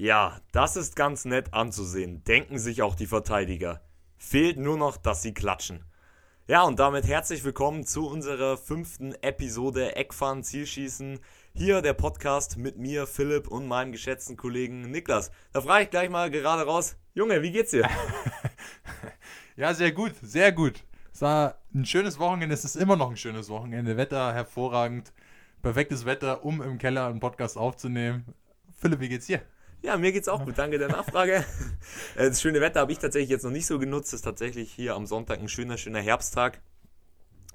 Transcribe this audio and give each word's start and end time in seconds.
Ja, 0.00 0.40
das 0.52 0.76
ist 0.76 0.96
ganz 0.96 1.26
nett 1.26 1.52
anzusehen, 1.52 2.24
denken 2.24 2.58
sich 2.58 2.80
auch 2.80 2.94
die 2.94 3.06
Verteidiger. 3.06 3.82
Fehlt 4.16 4.56
nur 4.56 4.78
noch, 4.78 4.96
dass 4.96 5.20
sie 5.20 5.34
klatschen. 5.34 5.84
Ja, 6.48 6.62
und 6.62 6.78
damit 6.78 7.06
herzlich 7.06 7.44
willkommen 7.44 7.84
zu 7.84 8.08
unserer 8.08 8.56
fünften 8.56 9.12
Episode 9.20 9.96
Eckfahren, 9.96 10.42
Zielschießen. 10.42 11.20
Hier 11.52 11.82
der 11.82 11.92
Podcast 11.92 12.56
mit 12.56 12.78
mir, 12.78 13.06
Philipp 13.06 13.48
und 13.48 13.68
meinem 13.68 13.92
geschätzten 13.92 14.38
Kollegen 14.38 14.90
Niklas. 14.90 15.30
Da 15.52 15.60
frage 15.60 15.84
ich 15.84 15.90
gleich 15.90 16.08
mal 16.08 16.30
gerade 16.30 16.62
raus, 16.62 16.96
Junge, 17.12 17.42
wie 17.42 17.52
geht's 17.52 17.72
dir? 17.72 17.86
ja, 19.56 19.74
sehr 19.74 19.92
gut, 19.92 20.14
sehr 20.22 20.50
gut. 20.50 20.82
Es 21.12 21.20
war 21.20 21.58
ein 21.74 21.84
schönes 21.84 22.18
Wochenende, 22.18 22.54
es 22.54 22.64
ist 22.64 22.76
immer 22.76 22.96
noch 22.96 23.10
ein 23.10 23.18
schönes 23.18 23.50
Wochenende. 23.50 23.98
Wetter 23.98 24.32
hervorragend, 24.32 25.12
perfektes 25.60 26.06
Wetter, 26.06 26.42
um 26.42 26.62
im 26.62 26.78
Keller 26.78 27.08
einen 27.08 27.20
Podcast 27.20 27.58
aufzunehmen. 27.58 28.24
Philipp, 28.78 29.00
wie 29.00 29.10
geht's 29.10 29.26
dir? 29.26 29.42
Ja, 29.82 29.96
mir 29.96 30.12
geht's 30.12 30.28
auch 30.28 30.44
gut. 30.44 30.58
Danke 30.58 30.78
der 30.78 30.88
Nachfrage. 30.88 31.44
Äh, 32.16 32.28
das 32.28 32.40
schöne 32.40 32.60
Wetter 32.60 32.80
habe 32.80 32.92
ich 32.92 32.98
tatsächlich 32.98 33.30
jetzt 33.30 33.44
noch 33.44 33.50
nicht 33.50 33.66
so 33.66 33.78
genutzt. 33.78 34.08
Es 34.08 34.14
ist 34.14 34.22
tatsächlich 34.22 34.72
hier 34.72 34.94
am 34.94 35.06
Sonntag 35.06 35.38
ein 35.38 35.48
schöner, 35.48 35.78
schöner 35.78 36.00
Herbsttag. 36.00 36.60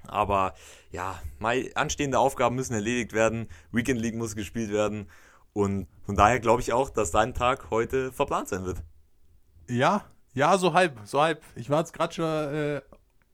Aber 0.06 0.54
ja, 0.90 1.20
mal 1.38 1.70
anstehende 1.74 2.18
Aufgaben 2.18 2.56
müssen 2.56 2.74
erledigt 2.74 3.12
werden. 3.12 3.48
Weekend 3.70 4.00
League 4.00 4.14
muss 4.14 4.34
gespielt 4.34 4.70
werden. 4.72 5.08
Und 5.52 5.88
von 6.04 6.16
daher 6.16 6.40
glaube 6.40 6.62
ich 6.62 6.72
auch, 6.72 6.90
dass 6.90 7.10
dein 7.10 7.34
Tag 7.34 7.70
heute 7.70 8.12
verplant 8.12 8.48
sein 8.48 8.64
wird. 8.64 8.82
Ja, 9.68 10.04
ja, 10.34 10.58
so 10.58 10.74
halb, 10.74 10.98
so 11.04 11.20
halb. 11.20 11.42
Ich 11.54 11.70
war 11.70 11.80
jetzt 11.80 11.92
gerade 11.92 12.14
schon 12.14 12.24
äh, 12.24 12.82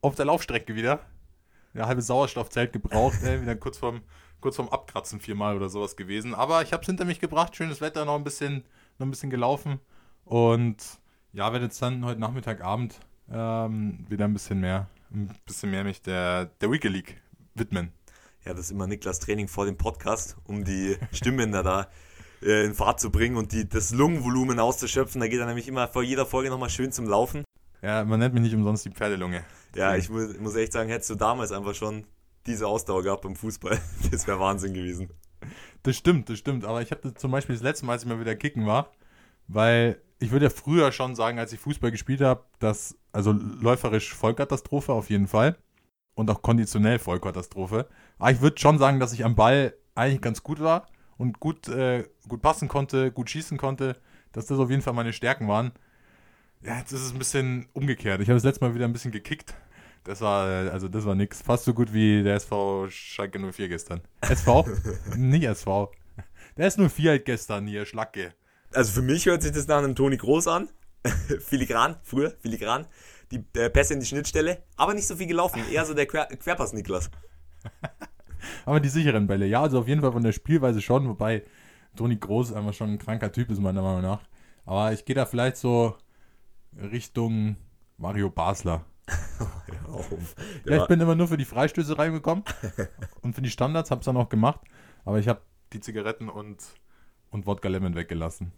auf 0.01 0.15
der 0.15 0.27
Laufstrecke 0.27 0.75
wieder. 0.75 1.01
Eine 1.75 1.87
halbe 1.87 2.03
Sauerstoffzelt 2.03 2.73
gebraucht, 2.73 3.23
äh, 3.25 3.41
wieder 3.41 3.57
kurz 3.57 3.79
vorm, 3.79 4.03
kurz 4.41 4.57
vorm 4.57 4.69
Abkratzen 4.69 5.21
viermal 5.21 5.57
oder 5.57 5.69
sowas 5.69 5.97
gewesen. 5.97 6.35
Aber 6.35 6.63
ich 6.63 6.73
habe 6.73 6.83
es 6.83 6.87
hinter 6.87 7.05
mich 7.05 7.21
gebracht, 7.21 7.57
schönes 7.57 7.81
Wetter, 7.81 8.05
noch 8.05 8.17
ein 8.17 8.25
bisschen 8.25 8.65
noch 9.03 9.09
ein 9.09 9.11
bisschen 9.11 9.31
gelaufen. 9.31 9.81
Und 10.25 10.77
ja, 11.33 11.53
werde 11.53 11.67
jetzt 11.67 11.83
dann 11.83 12.05
heute 12.05 12.21
Nachmittag, 12.21 12.63
Abend 12.63 12.99
ähm, 13.31 14.07
wieder 14.09 14.25
ein 14.25 14.33
bisschen 14.33 14.61
mehr, 14.61 14.89
ein 15.13 15.31
bisschen 15.45 15.71
mehr 15.71 15.85
mich 15.85 16.03
der, 16.03 16.47
der 16.47 16.71
Wiki 16.71 16.89
League 16.89 17.21
widmen. 17.55 17.93
Ja, 18.45 18.53
das 18.53 18.67
ist 18.67 18.71
immer 18.71 18.87
Niklas 18.87 19.21
Training 19.21 19.49
vor 19.49 19.67
dem 19.67 19.77
Podcast, 19.77 20.37
um 20.45 20.65
die 20.65 20.97
Stimmbänder 21.13 21.63
da 21.63 21.89
äh, 22.43 22.65
in 22.65 22.75
Fahrt 22.75 23.01
zu 23.01 23.11
bringen 23.11 23.37
und 23.37 23.53
die, 23.53 23.69
das 23.69 23.93
Lungenvolumen 23.93 24.59
auszuschöpfen. 24.59 25.21
Da 25.21 25.29
geht 25.29 25.41
er 25.41 25.47
nämlich 25.47 25.69
immer 25.69 25.89
vor 25.89 26.03
jeder 26.03 26.27
Folge 26.27 26.51
nochmal 26.51 26.71
schön 26.71 26.93
zum 26.93 27.07
Laufen. 27.07 27.45
Ja, 27.83 28.05
man 28.05 28.21
nennt 28.21 28.35
mich 28.35 28.43
nicht 28.45 28.55
umsonst 28.55 28.85
die 28.85 28.91
Pferdelunge. 28.91 29.45
Ja, 29.75 29.97
ich 29.97 30.09
muss, 30.09 30.39
muss 30.39 30.55
echt 30.55 30.73
sagen, 30.73 30.89
hättest 30.89 31.11
du 31.11 31.15
damals 31.17 31.51
einfach 31.51 31.75
schon 31.75 32.07
diese 32.47 32.67
Ausdauer 32.67 33.03
gehabt 33.03 33.23
beim 33.23 33.37
Fußball, 33.37 33.81
das 34.11 34.27
wäre 34.27 34.39
Wahnsinn 34.39 34.75
gewesen. 34.75 35.11
Das 35.83 35.97
stimmt, 35.97 36.29
das 36.29 36.39
stimmt. 36.39 36.65
Aber 36.65 36.83
ich 36.83 36.91
hatte 36.91 37.15
zum 37.15 37.31
Beispiel 37.31 37.55
das 37.55 37.63
letzte 37.63 37.87
Mal, 37.87 37.95
als 37.95 38.03
ich 38.03 38.09
mal 38.09 38.21
wieder 38.21 38.37
kicken 38.37 38.67
war, 38.67 38.93
weil 39.49 40.01
ich 40.19 40.31
würde 40.31 40.47
ja 40.47 40.51
früher 40.51 40.93
schon 40.93 41.15
sagen, 41.17 41.39
als 41.39 41.53
ich 41.53 41.61
Fußball 41.61 41.91
gespielt 41.91 42.21
habe, 42.21 42.45
dass, 42.61 42.97
also 43.11 43.33
läuferisch 43.33 44.15
Vollkatastrophe 44.15 44.93
auf 44.93 45.11
jeden 45.11 45.27
Fall. 45.27 45.57
Und 46.15 46.31
auch 46.31 46.43
konditionell 46.43 46.99
Vollkatastrophe. 46.99 47.89
Aber 48.19 48.31
ich 48.31 48.41
würde 48.43 48.61
schon 48.61 48.79
sagen, 48.79 49.01
dass 49.01 49.15
ich 49.15 49.25
am 49.25 49.35
Ball 49.35 49.75
eigentlich 49.95 50.21
ganz 50.21 50.43
gut 50.43 50.61
war 50.61 50.87
und 51.17 51.41
gut, 51.41 51.69
äh, 51.69 52.05
gut 52.29 52.43
passen 52.43 52.69
konnte, 52.69 53.11
gut 53.11 53.31
schießen 53.31 53.57
konnte, 53.57 53.97
dass 54.33 54.47
das 54.47 54.59
auf 54.59 54.71
jeden 54.71 54.83
Fall 54.83 54.93
meine 54.93 55.15
Stärken 55.15 55.49
waren. 55.49 55.73
Ja, 56.63 56.79
jetzt 56.79 56.93
ist 56.93 57.01
es 57.01 57.13
ein 57.13 57.19
bisschen 57.19 57.67
umgekehrt. 57.73 58.21
Ich 58.21 58.29
habe 58.29 58.37
das 58.37 58.45
letzte 58.45 58.65
Mal 58.65 58.75
wieder 58.75 58.85
ein 58.85 58.93
bisschen 58.93 59.11
gekickt 59.11 59.55
das 60.05 60.21
war, 60.21 60.71
also 60.73 60.89
das 60.89 61.05
war 61.05 61.15
nix. 61.15 61.43
Fast 61.43 61.65
so 61.65 61.75
gut 61.75 61.93
wie 61.93 62.23
der 62.23 62.37
SV 62.37 62.89
Schalke 62.91 63.39
04 63.39 63.69
gestern. 63.69 64.01
SV? 64.21 64.67
Nicht 65.17 65.45
SV. 65.45 65.93
Der 66.57 66.69
ist 66.69 66.79
04 66.79 67.11
halt 67.11 67.25
gestern 67.25 67.67
hier, 67.67 67.87
Schlacke. 67.87 68.35
Also 68.73 68.93
für 68.93 69.03
mich 69.03 69.27
hört 69.27 69.43
sich 69.43 69.53
das 69.53 69.67
nach 69.67 69.79
einem 69.79 69.95
Toni 69.95 70.17
Groß 70.17 70.49
an. 70.49 70.69
Filigran, 71.41 71.97
früher, 72.03 72.33
Filigran. 72.41 72.87
Die 73.31 73.45
äh, 73.59 73.71
Pässe 73.71 73.95
in 73.95 74.01
die 74.01 74.07
Schnittstelle, 74.07 74.63
aber 74.77 74.95
nicht 74.95 75.07
so 75.07 75.17
viel 75.17 75.27
gelaufen. 75.27 75.63
Eher 75.71 75.87
so 75.87 75.95
der 75.95 76.07
Quer 76.07 76.27
Querpass 76.27 76.73
Niklas. 76.73 77.11
aber 78.67 78.81
die 78.81 78.89
sicheren 78.89 79.27
Bälle, 79.27 79.47
ja, 79.47 79.63
also 79.63 79.81
auf 79.81 79.89
jeden 79.89 80.01
Fall 80.01 80.13
von 80.13 80.23
der 80.23 80.33
Spielweise 80.33 80.83
schon, 80.83 81.09
wobei 81.09 81.43
Toni 81.97 82.17
Groß 82.17 82.53
einfach 82.53 82.75
schon 82.75 82.91
ein 82.91 82.99
kranker 82.99 83.33
Typ 83.33 83.51
ist, 83.51 83.61
meiner 83.61 83.83
Meinung 83.83 84.03
nach. 84.03 84.21
Aber 84.65 84.93
ich 84.93 85.05
gehe 85.05 85.17
da 85.17 85.27
vielleicht 85.27 85.57
so 85.57 85.97
Richtung 86.77 87.57
Mario 87.97 88.31
Basler. 88.31 88.85
Ja, 90.65 90.83
ich 90.83 90.89
bin 90.89 91.01
immer 91.01 91.15
nur 91.15 91.29
für 91.29 91.37
die 91.37 91.45
Freistöße 91.45 91.99
reingekommen 91.99 92.45
und 93.23 93.35
für 93.35 93.43
die 93.43 93.51
Standards, 93.51 93.91
hab's 93.91 94.07
dann 94.07 94.17
auch 94.17 94.29
gemacht. 94.29 94.61
Aber 95.05 95.19
ich 95.19 95.29
habe 95.29 95.43
die 95.73 95.81
Zigaretten 95.81 96.29
und, 96.29 96.59
und 97.31 97.47
Wodka 97.47 97.69
Lemon 97.69 97.95
weggelassen. 97.95 98.53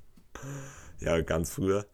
Ja, 1.00 1.20
ganz 1.20 1.50
früher. 1.52 1.86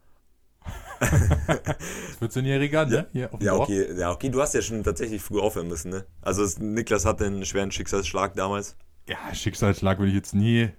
das 1.00 2.20
14-Jähriger, 2.20 2.84
ne? 2.86 3.08
Ja, 3.12 3.30
ja 3.40 3.54
okay, 3.54 3.98
ja, 3.98 4.10
okay, 4.10 4.28
du 4.28 4.40
hast 4.42 4.54
ja 4.54 4.60
schon 4.60 4.84
tatsächlich 4.84 5.22
früh 5.22 5.40
aufhören 5.40 5.68
müssen, 5.68 5.90
ne? 5.90 6.04
Also 6.20 6.46
Niklas 6.62 7.06
hatte 7.06 7.24
einen 7.24 7.46
schweren 7.46 7.72
Schicksalsschlag 7.72 8.34
damals. 8.34 8.76
Ja, 9.08 9.34
Schicksalsschlag 9.34 9.98
würde 9.98 10.10
ich 10.10 10.16
jetzt 10.16 10.34
nie, 10.34 10.70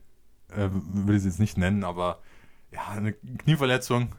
äh, 0.49 0.69
würde 0.69 1.13
ich 1.13 1.19
es 1.19 1.25
jetzt 1.25 1.39
nicht 1.39 1.57
nennen, 1.57 1.83
aber 1.83 2.21
ja, 2.71 2.87
eine 2.89 3.13
Knieverletzung 3.13 4.15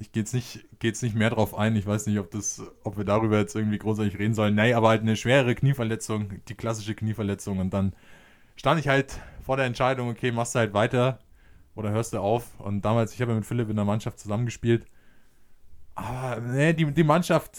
ich 0.00 0.12
gehe 0.12 0.22
jetzt, 0.22 0.34
nicht, 0.34 0.64
geh 0.78 0.88
jetzt 0.88 1.02
nicht 1.02 1.14
mehr 1.14 1.30
drauf 1.30 1.56
ein. 1.56 1.76
Ich 1.76 1.86
weiß 1.86 2.06
nicht, 2.06 2.18
ob, 2.18 2.30
das, 2.30 2.62
ob 2.84 2.96
wir 2.96 3.04
darüber 3.04 3.38
jetzt 3.38 3.54
irgendwie 3.54 3.78
großartig 3.78 4.18
reden 4.18 4.34
sollen. 4.34 4.54
Nee, 4.54 4.74
aber 4.74 4.88
halt 4.88 5.02
eine 5.02 5.16
schwere 5.16 5.54
Knieverletzung, 5.54 6.44
die 6.48 6.54
klassische 6.54 6.94
Knieverletzung. 6.94 7.58
Und 7.58 7.74
dann 7.74 7.92
stand 8.56 8.80
ich 8.80 8.88
halt 8.88 9.18
vor 9.44 9.56
der 9.56 9.66
Entscheidung, 9.66 10.08
okay, 10.08 10.30
machst 10.30 10.54
du 10.54 10.60
halt 10.60 10.74
weiter 10.74 11.18
oder 11.74 11.90
hörst 11.90 12.12
du 12.12 12.18
auf? 12.18 12.58
Und 12.58 12.84
damals, 12.84 13.14
ich 13.14 13.20
habe 13.20 13.32
ja 13.32 13.36
mit 13.36 13.46
Philipp 13.46 13.70
in 13.70 13.76
der 13.76 13.84
Mannschaft 13.84 14.18
zusammengespielt. 14.18 14.86
Aber 15.94 16.40
nee, 16.40 16.72
die, 16.72 16.92
die 16.92 17.04
Mannschaft, 17.04 17.56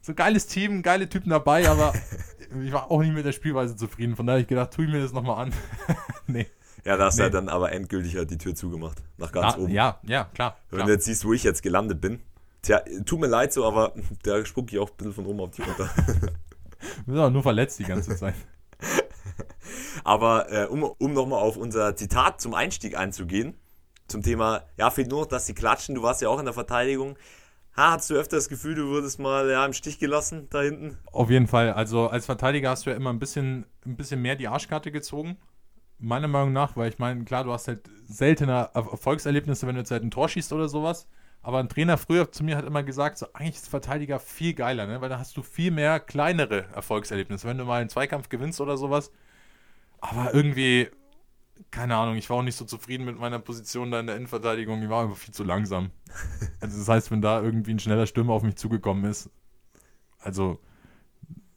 so 0.00 0.14
geiles 0.14 0.46
Team, 0.46 0.82
geile 0.82 1.08
Typen 1.08 1.30
dabei, 1.30 1.68
aber 1.68 1.92
ich 2.64 2.72
war 2.72 2.90
auch 2.90 3.00
nicht 3.00 3.14
mit 3.14 3.24
der 3.24 3.32
Spielweise 3.32 3.76
zufrieden. 3.76 4.16
Von 4.16 4.26
daher 4.26 4.36
habe 4.36 4.42
ich 4.42 4.48
gedacht, 4.48 4.72
tue 4.72 4.86
ich 4.86 4.90
mir 4.90 5.00
das 5.00 5.12
nochmal 5.12 5.46
an. 5.46 5.52
nee. 6.26 6.46
Ja, 6.84 6.96
da 6.96 7.06
hast 7.06 7.18
nee. 7.18 7.24
du 7.24 7.30
dann 7.30 7.48
aber 7.48 7.72
endgültig 7.72 8.16
halt 8.16 8.30
die 8.30 8.38
Tür 8.38 8.54
zugemacht. 8.54 9.02
Nach 9.16 9.32
ganz 9.32 9.54
ah, 9.54 9.58
oben. 9.58 9.72
Ja, 9.72 10.00
ja, 10.02 10.24
klar. 10.34 10.56
Wenn 10.70 10.78
klar. 10.78 10.86
du 10.86 10.92
jetzt 10.94 11.04
siehst, 11.04 11.24
wo 11.24 11.32
ich 11.32 11.42
jetzt 11.42 11.62
gelandet 11.62 12.00
bin. 12.00 12.20
Tja, 12.62 12.82
tut 13.04 13.20
mir 13.20 13.26
leid 13.26 13.52
so, 13.52 13.64
aber 13.64 13.92
da 14.22 14.44
spucke 14.44 14.74
ich 14.74 14.78
auch 14.78 14.90
ein 14.90 14.96
bisschen 14.96 15.12
von 15.12 15.26
rum 15.26 15.40
auf 15.40 15.50
die 15.50 15.62
runter. 15.62 15.90
du 15.96 16.12
bist 17.06 17.18
aber 17.18 17.30
nur 17.30 17.42
verletzt 17.42 17.78
die 17.78 17.84
ganze 17.84 18.16
Zeit. 18.16 18.34
aber 20.04 20.50
äh, 20.52 20.66
um, 20.66 20.82
um 20.82 21.12
nochmal 21.12 21.40
auf 21.40 21.56
unser 21.56 21.94
Zitat 21.96 22.40
zum 22.40 22.54
Einstieg 22.54 22.96
einzugehen, 22.96 23.54
zum 24.08 24.22
Thema, 24.22 24.64
ja, 24.76 24.90
fehlt 24.90 25.08
nur 25.08 25.20
noch, 25.20 25.26
dass 25.26 25.46
sie 25.46 25.54
klatschen. 25.54 25.94
Du 25.94 26.02
warst 26.02 26.20
ja 26.22 26.28
auch 26.28 26.38
in 26.38 26.44
der 26.44 26.54
Verteidigung. 26.54 27.16
Ha, 27.76 27.92
hast 27.92 28.08
du 28.08 28.14
öfter 28.14 28.36
das 28.36 28.48
Gefühl, 28.48 28.74
du 28.74 28.86
wurdest 28.88 29.18
mal 29.18 29.50
ja, 29.50 29.64
im 29.64 29.72
Stich 29.72 29.98
gelassen 29.98 30.48
da 30.50 30.62
hinten? 30.62 30.98
Auf 31.10 31.30
jeden 31.30 31.46
Fall. 31.46 31.72
Also 31.72 32.08
als 32.08 32.26
Verteidiger 32.26 32.70
hast 32.70 32.86
du 32.86 32.90
ja 32.90 32.96
immer 32.96 33.10
ein 33.10 33.18
bisschen, 33.18 33.66
ein 33.84 33.96
bisschen 33.96 34.22
mehr 34.22 34.36
die 34.36 34.48
Arschkarte 34.48 34.92
gezogen 34.92 35.38
meiner 36.04 36.28
Meinung 36.28 36.52
nach, 36.52 36.76
weil 36.76 36.88
ich 36.90 36.98
meine, 36.98 37.24
klar, 37.24 37.44
du 37.44 37.52
hast 37.52 37.68
halt 37.68 37.88
seltener 38.06 38.70
Erfolgserlebnisse, 38.74 39.66
wenn 39.66 39.74
du 39.74 39.80
jetzt 39.80 39.90
halt 39.90 40.02
ein 40.02 40.10
Tor 40.10 40.28
schießt 40.28 40.52
oder 40.52 40.68
sowas. 40.68 41.08
Aber 41.42 41.58
ein 41.58 41.68
Trainer 41.68 41.98
früher 41.98 42.32
zu 42.32 42.42
mir 42.42 42.56
hat 42.56 42.64
immer 42.64 42.82
gesagt, 42.82 43.18
so 43.18 43.26
eigentlich 43.34 43.56
ist 43.56 43.68
Verteidiger 43.68 44.18
viel 44.18 44.54
geiler, 44.54 44.86
ne? 44.86 45.00
weil 45.00 45.10
da 45.10 45.18
hast 45.18 45.36
du 45.36 45.42
viel 45.42 45.70
mehr 45.70 46.00
kleinere 46.00 46.64
Erfolgserlebnisse, 46.74 47.46
wenn 47.46 47.58
du 47.58 47.64
mal 47.64 47.80
einen 47.80 47.90
Zweikampf 47.90 48.30
gewinnst 48.30 48.60
oder 48.60 48.78
sowas. 48.78 49.12
Aber 50.00 50.32
irgendwie, 50.32 50.88
keine 51.70 51.96
Ahnung, 51.96 52.16
ich 52.16 52.30
war 52.30 52.38
auch 52.38 52.42
nicht 52.42 52.56
so 52.56 52.64
zufrieden 52.64 53.04
mit 53.04 53.18
meiner 53.18 53.38
Position 53.38 53.90
da 53.90 54.00
in 54.00 54.06
der 54.06 54.16
Innenverteidigung. 54.16 54.82
Ich 54.82 54.88
war 54.88 55.04
einfach 55.04 55.16
viel 55.16 55.34
zu 55.34 55.44
langsam. 55.44 55.90
Also 56.60 56.78
das 56.78 56.88
heißt, 56.88 57.10
wenn 57.10 57.20
da 57.20 57.42
irgendwie 57.42 57.72
ein 57.72 57.78
schneller 57.78 58.06
Stürmer 58.06 58.32
auf 58.32 58.42
mich 58.42 58.56
zugekommen 58.56 59.04
ist, 59.04 59.28
also 60.18 60.58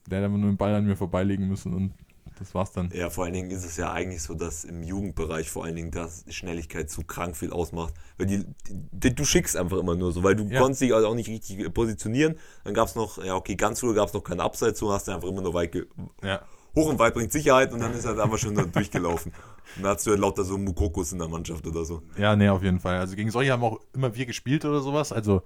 der 0.06 0.20
hätte 0.20 0.30
nur 0.30 0.52
den 0.52 0.58
Ball 0.58 0.76
an 0.76 0.86
mir 0.86 0.98
vorbeilegen 0.98 1.48
müssen 1.48 1.74
und 1.74 1.94
das 2.40 2.54
war's 2.54 2.72
dann. 2.72 2.90
Ja, 2.94 3.10
vor 3.10 3.26
allen 3.26 3.34
Dingen 3.34 3.52
ist 3.52 3.66
es 3.66 3.78
ja 3.78 3.92
eigentlich 3.92 4.22
so, 4.22 4.34
dass 4.34 4.64
im 4.64 4.84
Jugendbereich 4.84 5.50
vor 5.50 5.66
allen 5.66 5.76
Dingen 5.76 5.92
das 5.92 6.26
Schnelligkeit 6.30 6.90
zu 6.90 7.04
krank 7.04 7.36
viel 7.36 7.52
ausmacht. 7.52 7.94
Weil 8.18 8.28
die, 8.28 8.46
die 8.70 9.14
du 9.14 9.26
schickst 9.26 9.58
einfach 9.58 9.78
immer 9.78 9.96
nur 9.96 10.12
so, 10.12 10.24
weil 10.24 10.36
du 10.36 10.44
ja. 10.46 10.60
konntest 10.60 10.82
dich 10.82 10.94
also 10.94 11.08
auch 11.08 11.16
nicht 11.16 11.30
richtig 11.30 11.74
positionieren. 11.74 12.36
Dann 12.64 12.74
gab 12.74 12.88
es 12.88 12.96
noch, 12.96 13.24
ja 13.24 13.36
okay, 13.36 13.56
ganz 13.56 13.80
früher 13.80 13.94
gab 13.94 14.08
es 14.08 14.14
noch 14.14 14.24
keine 14.24 14.44
Abseits, 14.44 14.80
so 14.80 14.92
hast 14.92 15.08
du 15.08 15.12
einfach 15.12 15.28
immer 15.28 15.42
nur 15.42 15.54
weit 15.54 15.76
ja. 16.24 16.42
hoch 16.76 16.90
und 16.90 17.00
weit 17.00 17.14
bringt 17.14 17.32
Sicherheit 17.32 17.74
und 17.74 17.80
dann 17.80 17.94
ist 17.94 18.06
er 18.06 18.12
halt 18.12 18.20
einfach 18.20 18.38
schon 18.38 18.56
durchgelaufen. 18.72 19.32
Und 19.76 19.84
dann 19.84 19.96
hast 19.96 20.06
du 20.06 20.12
halt 20.12 20.20
lauter 20.20 20.44
so 20.44 20.58
Mukokos 20.58 21.12
in 21.12 21.20
der 21.20 21.28
Mannschaft 21.28 21.66
oder 21.68 21.86
so. 21.86 22.02
Ja, 22.18 22.36
nee, 22.36 22.50
auf 22.50 22.64
jeden 22.64 22.80
Fall. 22.80 22.98
Also 22.98 23.16
gegen 23.16 23.32
solche 23.32 23.52
haben 23.52 23.64
auch 23.64 23.80
immer 23.94 24.16
wir 24.16 24.26
gespielt 24.26 24.66
oder 24.66 24.82
sowas. 24.82 25.12
Also 25.12 25.44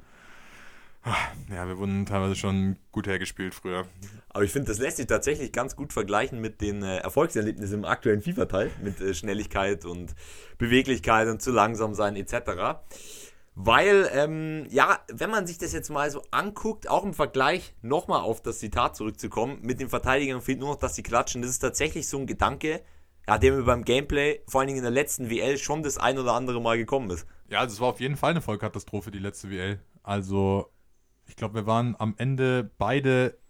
ja, 1.50 1.68
wir 1.68 1.78
wurden 1.78 2.06
teilweise 2.06 2.36
schon 2.36 2.78
gut 2.92 3.08
hergespielt 3.08 3.56
früher. 3.56 3.86
Aber 4.33 4.45
ich 4.45 4.51
finde, 4.51 4.69
das 4.69 4.80
lässt 4.80 4.98
sich 4.98 5.07
tatsächlich 5.07 5.51
ganz 5.51 5.75
gut 5.75 5.92
vergleichen 5.92 6.39
mit 6.39 6.62
den 6.62 6.83
äh, 6.83 6.98
Erfolgserlebnissen 6.98 7.80
im 7.80 7.86
aktuellen 7.86 8.22
FIFA-Teil, 8.22 8.72
mit 8.81 9.01
äh, 9.01 9.13
Schnelligkeit 9.13 9.86
und 9.86 10.16
Beweglichkeit 10.57 11.28
und 11.28 11.42
zu 11.42 11.51
langsam 11.51 11.94
sein 11.94 12.16
etc. 12.16 12.80
Weil, 13.56 14.10
ähm, 14.13 14.66
ja, 14.69 15.00
wenn 15.12 15.30
man 15.30 15.48
sich 15.48 15.57
das 15.57 15.74
jetzt 15.74 15.89
mal 15.89 16.10
so 16.10 16.22
anguckt, 16.31 16.89
auch 16.89 17.04
im 17.04 17.13
Vergleich 17.13 17.75
nochmal 17.81 18.22
auf 18.22 18.42
das 18.42 18.60
Zitat 18.60 18.95
zurückzukommen, 18.95 19.60
mit 19.62 19.81
den 19.81 19.89
Verteidigern 19.89 20.42
fehlt 20.42 20.60
nur 20.60 20.69
noch, 20.69 20.80
dass 20.80 20.95
sie 20.95 21.04
klatschen. 21.04 21.42
Das 21.42 21.51
ist 21.51 21.60
tatsächlich 21.60 22.07
so 22.07 22.18
ein 22.18 22.25
Gedanke, 22.25 22.81
ja, 23.27 23.38
der 23.38 23.51
mir 23.51 23.63
beim 23.63 23.84
Gameplay, 23.84 24.39
vor 24.48 24.62
allen 24.62 24.68
Dingen 24.68 24.80
in 24.80 24.84
der 24.84 24.92
letzten 24.92 25.30
WL, 25.30 25.57
schon 25.57 25.84
das 25.84 25.98
ein 25.98 26.18
oder 26.18 26.34
andere 26.34 26.62
Mal 26.62 26.77
gekommen 26.77 27.10
ist. 27.10 27.27
Ja, 27.50 27.66
das 27.66 27.81
war 27.81 27.89
auf 27.89 28.00
jeden 28.00 28.16
Fall 28.16 28.31
eine 28.31 28.42
Vollkatastrophe, 28.42 29.12
die 29.12 29.19
letzte 29.19 29.50
WL. 29.50 29.81
Also, 30.04 30.72
ich 31.27 31.36
glaube, 31.36 31.56
wir 31.56 31.66
waren 31.68 31.98
am 32.00 32.16
Ende 32.18 32.72
beide 32.77 33.41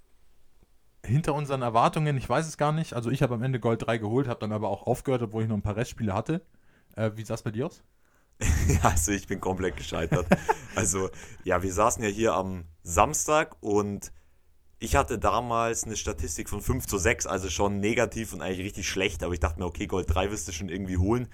hinter 1.06 1.34
unseren 1.34 1.62
Erwartungen. 1.62 2.18
Ich 2.18 2.30
weiß 2.30 2.48
es 2.48 2.58
gar 2.58 2.72
nicht. 2.72 2.94
Also, 2.94 3.10
ich 3.10 3.22
habe 3.22 3.34
am 3.34 3.44
Ende 3.44 3.60
Gold 3.60 3.86
3 3.86 3.98
geholt, 3.98 4.28
habe 4.28 4.40
dann 4.40 4.52
aber 4.52 4.70
auch 4.70 4.88
aufgehört, 4.88 5.22
obwohl 5.22 5.44
ich 5.44 5.50
noch 5.50 5.58
ein 5.58 5.62
paar 5.62 5.76
Restspiele 5.76 6.14
hatte. 6.14 6.42
Äh, 6.96 7.12
wie 7.16 7.24
sah 7.24 7.36
es 7.36 7.42
bei 7.42 7.52
dir 7.52 7.68
aus? 7.68 7.84
ja, 8.68 8.90
also 8.90 9.12
ich 9.12 9.28
bin 9.28 9.40
komplett 9.40 9.78
gescheitert. 9.78 10.26
also, 10.76 11.10
ja, 11.44 11.62
wir 11.64 11.74
saßen 11.74 12.04
ja 12.04 12.10
hier 12.10 12.34
am 12.34 12.66
Samstag 12.84 13.56
und 13.62 14.12
ich 14.80 14.96
hatte 14.96 15.20
damals 15.20 15.84
eine 15.84 15.96
Statistik 15.96 16.50
von 16.50 16.60
5 16.60 16.88
zu 16.88 16.98
6, 16.98 17.28
also 17.28 17.50
schon 17.50 17.80
negativ 17.80 18.34
und 18.34 18.42
eigentlich 18.42 18.66
richtig 18.66 18.90
schlecht, 18.90 19.24
aber 19.24 19.34
ich 19.34 19.40
dachte 19.40 19.60
mir, 19.60 19.66
okay, 19.66 19.86
Gold 19.86 20.14
3 20.14 20.32
wirst 20.32 20.48
du 20.48 20.52
schon 20.52 20.70
irgendwie 20.70 20.98
holen. 20.98 21.28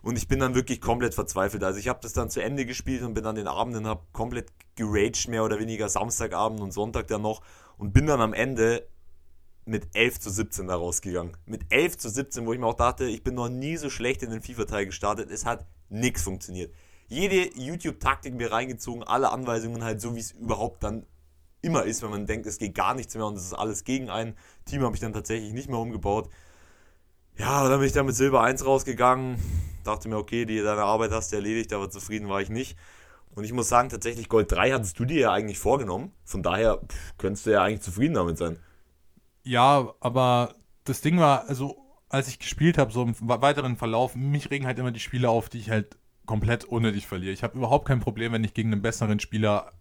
Und 0.00 0.16
ich 0.16 0.26
bin 0.26 0.38
dann 0.38 0.54
wirklich 0.54 0.80
komplett 0.80 1.14
verzweifelt. 1.14 1.62
Also 1.64 1.78
ich 1.78 1.88
habe 1.88 1.98
das 2.02 2.14
dann 2.14 2.30
zu 2.30 2.40
Ende 2.40 2.64
gespielt 2.64 3.02
und 3.02 3.12
bin 3.12 3.24
dann 3.24 3.34
den 3.34 3.48
Abend 3.48 3.76
und 3.76 3.86
habe 3.86 4.06
komplett 4.12 4.52
geraged, 4.74 5.28
mehr 5.28 5.44
oder 5.44 5.58
weniger 5.58 5.88
Samstagabend 5.88 6.60
und 6.60 6.72
Sonntag 6.72 7.08
dann 7.08 7.22
noch 7.22 7.42
und 7.76 7.92
bin 7.92 8.06
dann 8.06 8.22
am 8.22 8.32
Ende 8.32 8.88
mit 9.68 9.94
11 9.94 10.20
zu 10.20 10.30
17 10.30 10.66
da 10.66 10.76
rausgegangen. 10.76 11.36
Mit 11.44 11.66
11 11.70 11.98
zu 11.98 12.08
17, 12.08 12.46
wo 12.46 12.52
ich 12.52 12.58
mir 12.58 12.66
auch 12.66 12.74
dachte, 12.74 13.04
ich 13.04 13.22
bin 13.22 13.34
noch 13.34 13.50
nie 13.50 13.76
so 13.76 13.90
schlecht 13.90 14.22
in 14.22 14.30
den 14.30 14.42
FIFA-Teil 14.42 14.86
gestartet. 14.86 15.30
Es 15.30 15.44
hat 15.44 15.66
nichts 15.90 16.22
funktioniert. 16.22 16.74
Jede 17.06 17.50
YouTube-Taktik 17.54 18.34
mir 18.34 18.50
reingezogen, 18.50 19.02
alle 19.02 19.30
Anweisungen 19.30 19.84
halt 19.84 20.00
so, 20.00 20.14
wie 20.14 20.20
es 20.20 20.32
überhaupt 20.32 20.82
dann 20.82 21.06
immer 21.60 21.84
ist, 21.84 22.02
wenn 22.02 22.10
man 22.10 22.26
denkt, 22.26 22.46
es 22.46 22.58
geht 22.58 22.74
gar 22.74 22.94
nichts 22.94 23.14
mehr 23.14 23.26
und 23.26 23.36
es 23.36 23.44
ist 23.44 23.52
alles 23.52 23.84
gegen 23.84 24.10
ein 24.10 24.36
Team, 24.64 24.82
habe 24.82 24.94
ich 24.94 25.00
dann 25.00 25.12
tatsächlich 25.12 25.52
nicht 25.52 25.68
mehr 25.68 25.78
umgebaut. 25.78 26.30
Ja, 27.36 27.68
dann 27.68 27.78
bin 27.78 27.86
ich 27.86 27.94
dann 27.94 28.06
mit 28.06 28.14
Silber 28.14 28.42
1 28.42 28.64
rausgegangen, 28.64 29.38
dachte 29.84 30.08
mir, 30.08 30.16
okay, 30.16 30.44
die, 30.44 30.62
deine 30.62 30.82
Arbeit 30.82 31.10
hast 31.12 31.32
du 31.32 31.36
erledigt, 31.36 31.72
aber 31.72 31.90
zufrieden 31.90 32.28
war 32.28 32.40
ich 32.40 32.48
nicht. 32.48 32.76
Und 33.34 33.44
ich 33.44 33.52
muss 33.52 33.68
sagen, 33.68 33.90
tatsächlich 33.90 34.28
Gold 34.28 34.50
3 34.50 34.72
hattest 34.72 34.98
du 34.98 35.04
dir 35.04 35.20
ja 35.20 35.32
eigentlich 35.32 35.58
vorgenommen. 35.58 36.12
Von 36.24 36.42
daher 36.42 36.78
pff, 36.78 37.18
könntest 37.18 37.46
du 37.46 37.50
ja 37.50 37.62
eigentlich 37.62 37.82
zufrieden 37.82 38.14
damit 38.14 38.38
sein. 38.38 38.58
Ja, 39.42 39.94
aber 40.00 40.54
das 40.84 41.00
Ding 41.00 41.18
war, 41.18 41.48
also 41.48 41.76
als 42.08 42.28
ich 42.28 42.38
gespielt 42.38 42.78
habe, 42.78 42.92
so 42.92 43.02
im 43.02 43.14
weiteren 43.20 43.76
Verlauf, 43.76 44.14
mich 44.14 44.50
regen 44.50 44.66
halt 44.66 44.78
immer 44.78 44.92
die 44.92 45.00
Spiele 45.00 45.28
auf, 45.28 45.48
die 45.48 45.58
ich 45.58 45.70
halt 45.70 45.98
komplett 46.26 46.64
unnötig 46.64 47.06
verliere. 47.06 47.32
Ich 47.32 47.42
habe 47.42 47.56
überhaupt 47.56 47.86
kein 47.86 48.00
Problem, 48.00 48.32
wenn 48.32 48.44
ich 48.44 48.54
gegen 48.54 48.72
einen 48.72 48.82
besseren 48.82 49.20
Spieler 49.20 49.72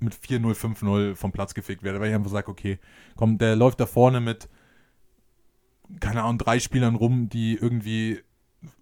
mit 0.00 0.14
4-0, 0.14 0.54
5-0 0.54 1.14
vom 1.14 1.32
Platz 1.32 1.54
gefickt 1.54 1.82
werde, 1.82 2.00
weil 2.00 2.10
ich 2.10 2.14
einfach 2.14 2.30
sage, 2.30 2.50
okay, 2.50 2.78
komm, 3.16 3.38
der 3.38 3.56
läuft 3.56 3.80
da 3.80 3.86
vorne 3.86 4.20
mit, 4.20 4.48
keine 6.00 6.22
Ahnung, 6.22 6.38
drei 6.38 6.58
Spielern 6.58 6.94
rum, 6.94 7.28
die 7.28 7.54
irgendwie 7.54 8.20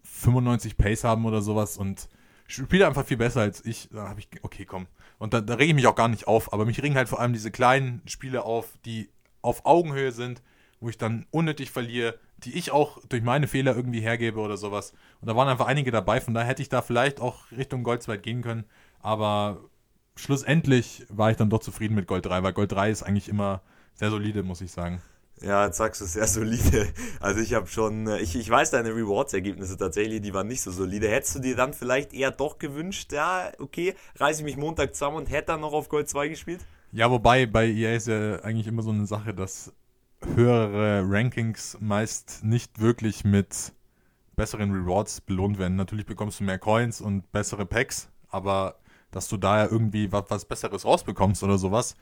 95 0.03 0.77
Pace 0.77 1.05
haben 1.05 1.25
oder 1.25 1.43
sowas 1.43 1.77
und 1.77 2.09
spielt 2.47 2.83
einfach 2.83 3.07
viel 3.07 3.17
besser 3.17 3.41
als 3.41 3.65
ich. 3.65 3.89
Da 3.93 4.09
habe 4.09 4.21
ich, 4.21 4.29
okay, 4.43 4.65
komm. 4.65 4.87
Und 5.19 5.35
da, 5.35 5.41
da 5.41 5.55
rege 5.55 5.71
ich 5.71 5.75
mich 5.75 5.87
auch 5.87 5.95
gar 5.95 6.09
nicht 6.09 6.27
auf, 6.27 6.53
aber 6.53 6.65
mich 6.65 6.83
regen 6.83 6.97
halt 6.97 7.09
vor 7.09 7.21
allem 7.21 7.33
diese 7.33 7.51
kleinen 7.51 8.03
Spiele 8.07 8.45
auf, 8.45 8.79
die 8.85 9.09
auf 9.43 9.67
Augenhöhe 9.67 10.13
sind, 10.13 10.43
wo 10.81 10.89
ich 10.89 10.99
dann 10.99 11.27
unnötig 11.31 11.71
verliere, 11.71 12.19
die 12.39 12.57
ich 12.59 12.73
auch 12.73 12.99
durch 13.09 13.23
meine 13.23 13.47
Fehler 13.47 13.77
irgendwie 13.77 14.01
hergebe 14.01 14.41
oder 14.41 14.57
sowas. 14.57 14.93
Und 15.21 15.29
da 15.29 15.37
waren 15.37 15.49
einfach 15.49 15.67
einige 15.67 15.91
dabei, 15.91 16.21
von 16.21 16.35
daher 16.35 16.49
hätte 16.49 16.63
ich 16.63 16.69
da 16.69 16.83
vielleicht 16.83 17.21
auch 17.21 17.51
Richtung 17.53 17.85
Gold 17.85 18.03
2 18.03 18.17
gehen 18.17 18.43
können, 18.43 18.65
aber 19.01 19.59
schlussendlich 20.17 21.07
war 21.09 21.31
ich 21.31 21.37
dann 21.37 21.51
doch 21.51 21.61
zufrieden 21.61 21.95
mit 21.95 22.07
Gold 22.07 22.27
3, 22.27 22.43
weil 22.43 22.53
Gold 22.53 22.73
3 22.73 22.91
ist 22.91 23.03
eigentlich 23.03 23.29
immer 23.29 23.63
sehr 23.95 24.11
solide, 24.11 24.43
muss 24.43 24.61
ich 24.61 24.73
sagen. 24.73 25.01
Ja, 25.41 25.67
jetzt 25.67 25.79
sagst 25.79 26.01
du 26.01 26.05
sehr 26.05 26.27
solide. 26.27 26.89
Also 27.19 27.41
ich 27.41 27.55
habe 27.55 27.67
schon, 27.67 28.07
äh, 28.07 28.19
ich, 28.21 28.37
ich 28.37 28.49
weiß 28.49 28.71
deine 28.71 28.91
Rewards-Ergebnisse 28.91 29.77
tatsächlich, 29.77 30.21
die 30.21 30.33
waren 30.35 30.47
nicht 30.47 30.63
so 30.63 30.71
solide. 30.71 31.09
Hättest 31.09 31.35
du 31.35 31.39
dir 31.41 31.57
dann 31.57 31.75
vielleicht 31.75 32.13
eher 32.13 32.31
doch 32.31 32.59
gewünscht, 32.59 33.13
ja, 33.13 33.51
okay, 33.59 33.95
reiße 34.17 34.41
ich 34.41 34.45
mich 34.45 34.57
Montag 34.57 34.95
zusammen 34.95 35.17
und 35.17 35.31
hätte 35.31 35.47
dann 35.49 35.61
noch 35.61 35.73
auf 35.73 35.89
Gold 35.89 36.09
2 36.09 36.29
gespielt? 36.29 36.61
Ja, 36.95 37.11
wobei 37.11 37.47
bei 37.47 37.69
EA 37.69 37.95
ist 37.95 38.07
ja 38.07 38.41
eigentlich 38.41 38.67
immer 38.67 38.83
so 38.83 38.91
eine 38.91 39.07
Sache, 39.07 39.33
dass 39.33 39.73
höhere 40.35 41.03
Rankings 41.07 41.79
meist 41.81 42.45
nicht 42.45 42.81
wirklich 42.81 43.25
mit 43.25 43.73
besseren 44.37 44.73
Rewards 44.73 45.23
belohnt 45.23 45.59
werden. 45.59 45.77
Natürlich 45.77 46.05
bekommst 46.05 46.41
du 46.41 46.45
mehr 46.45 46.59
Coins 46.59 47.01
und 47.01 47.33
bessere 47.33 47.65
Packs, 47.65 48.11
aber 48.29 48.77
dass 49.11 49.29
du 49.29 49.39
da 49.39 49.65
ja 49.65 49.71
irgendwie 49.71 50.13
was, 50.13 50.25
was 50.29 50.45
Besseres 50.45 50.85
rausbekommst 50.85 51.43
oder 51.43 51.57
sowas, 51.57 51.97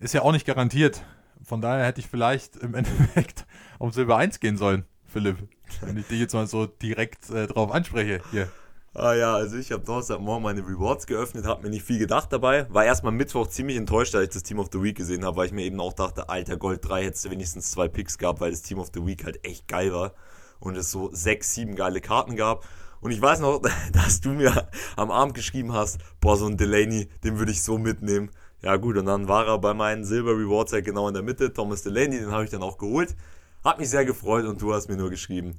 ist 0.00 0.12
ja 0.12 0.22
auch 0.22 0.32
nicht 0.32 0.46
garantiert. 0.46 1.04
Von 1.44 1.60
daher 1.60 1.86
hätte 1.86 2.00
ich 2.00 2.08
vielleicht 2.08 2.56
im 2.56 2.74
Endeffekt 2.74 3.46
auf 3.78 3.94
Silber 3.94 4.16
1 4.16 4.40
gehen 4.40 4.56
sollen, 4.56 4.84
Philipp. 5.06 5.36
Wenn 5.82 5.96
ich 5.96 6.08
dich 6.08 6.18
jetzt 6.18 6.34
mal 6.34 6.48
so 6.48 6.66
direkt 6.66 7.30
äh, 7.30 7.46
drauf 7.46 7.70
anspreche 7.70 8.20
hier. 8.32 8.48
Ah 8.94 9.14
ja, 9.14 9.34
also 9.34 9.56
ich 9.56 9.72
habe 9.72 9.82
Donnerstagmorgen 9.84 10.42
meine 10.42 10.60
Rewards 10.60 11.06
geöffnet, 11.06 11.46
habe 11.46 11.62
mir 11.62 11.70
nicht 11.70 11.82
viel 11.82 11.98
gedacht 11.98 12.30
dabei. 12.30 12.66
War 12.68 12.84
erstmal 12.84 13.12
Mittwoch 13.12 13.46
ziemlich 13.46 13.78
enttäuscht, 13.78 14.14
als 14.14 14.24
ich 14.24 14.34
das 14.34 14.42
Team 14.42 14.58
of 14.58 14.68
the 14.70 14.82
Week 14.82 14.94
gesehen 14.94 15.24
habe, 15.24 15.38
weil 15.38 15.46
ich 15.46 15.52
mir 15.52 15.64
eben 15.64 15.80
auch 15.80 15.94
dachte, 15.94 16.28
alter 16.28 16.58
Gold 16.58 16.86
3 16.86 17.04
hättest 17.04 17.24
du 17.24 17.30
wenigstens 17.30 17.70
zwei 17.70 17.88
Picks 17.88 18.18
gehabt, 18.18 18.42
weil 18.42 18.50
das 18.50 18.60
Team 18.60 18.78
of 18.78 18.90
the 18.92 19.06
Week 19.06 19.24
halt 19.24 19.42
echt 19.46 19.66
geil 19.66 19.94
war 19.94 20.12
und 20.60 20.76
es 20.76 20.90
so 20.90 21.08
sechs, 21.10 21.54
sieben 21.54 21.74
geile 21.74 22.02
Karten 22.02 22.36
gab. 22.36 22.66
Und 23.00 23.12
ich 23.12 23.22
weiß 23.22 23.40
noch, 23.40 23.62
dass 23.92 24.20
du 24.20 24.28
mir 24.28 24.68
am 24.96 25.10
Abend 25.10 25.32
geschrieben 25.34 25.72
hast, 25.72 25.98
boah, 26.20 26.36
so 26.36 26.46
ein 26.46 26.58
Delaney, 26.58 27.08
den 27.24 27.38
würde 27.38 27.52
ich 27.52 27.62
so 27.62 27.78
mitnehmen. 27.78 28.30
Ja 28.60 28.76
gut, 28.76 28.98
und 28.98 29.06
dann 29.06 29.26
war 29.26 29.46
er 29.46 29.58
bei 29.58 29.72
meinen 29.72 30.04
Silber 30.04 30.32
Rewards 30.32 30.74
halt 30.74 30.84
genau 30.84 31.08
in 31.08 31.14
der 31.14 31.22
Mitte, 31.22 31.50
Thomas 31.50 31.82
Delaney, 31.82 32.18
den 32.18 32.30
habe 32.30 32.44
ich 32.44 32.50
dann 32.50 32.62
auch 32.62 32.76
geholt. 32.76 33.16
Hat 33.64 33.78
mich 33.78 33.88
sehr 33.88 34.04
gefreut 34.04 34.44
und 34.44 34.60
du 34.60 34.74
hast 34.74 34.90
mir 34.90 34.98
nur 34.98 35.08
geschrieben, 35.08 35.58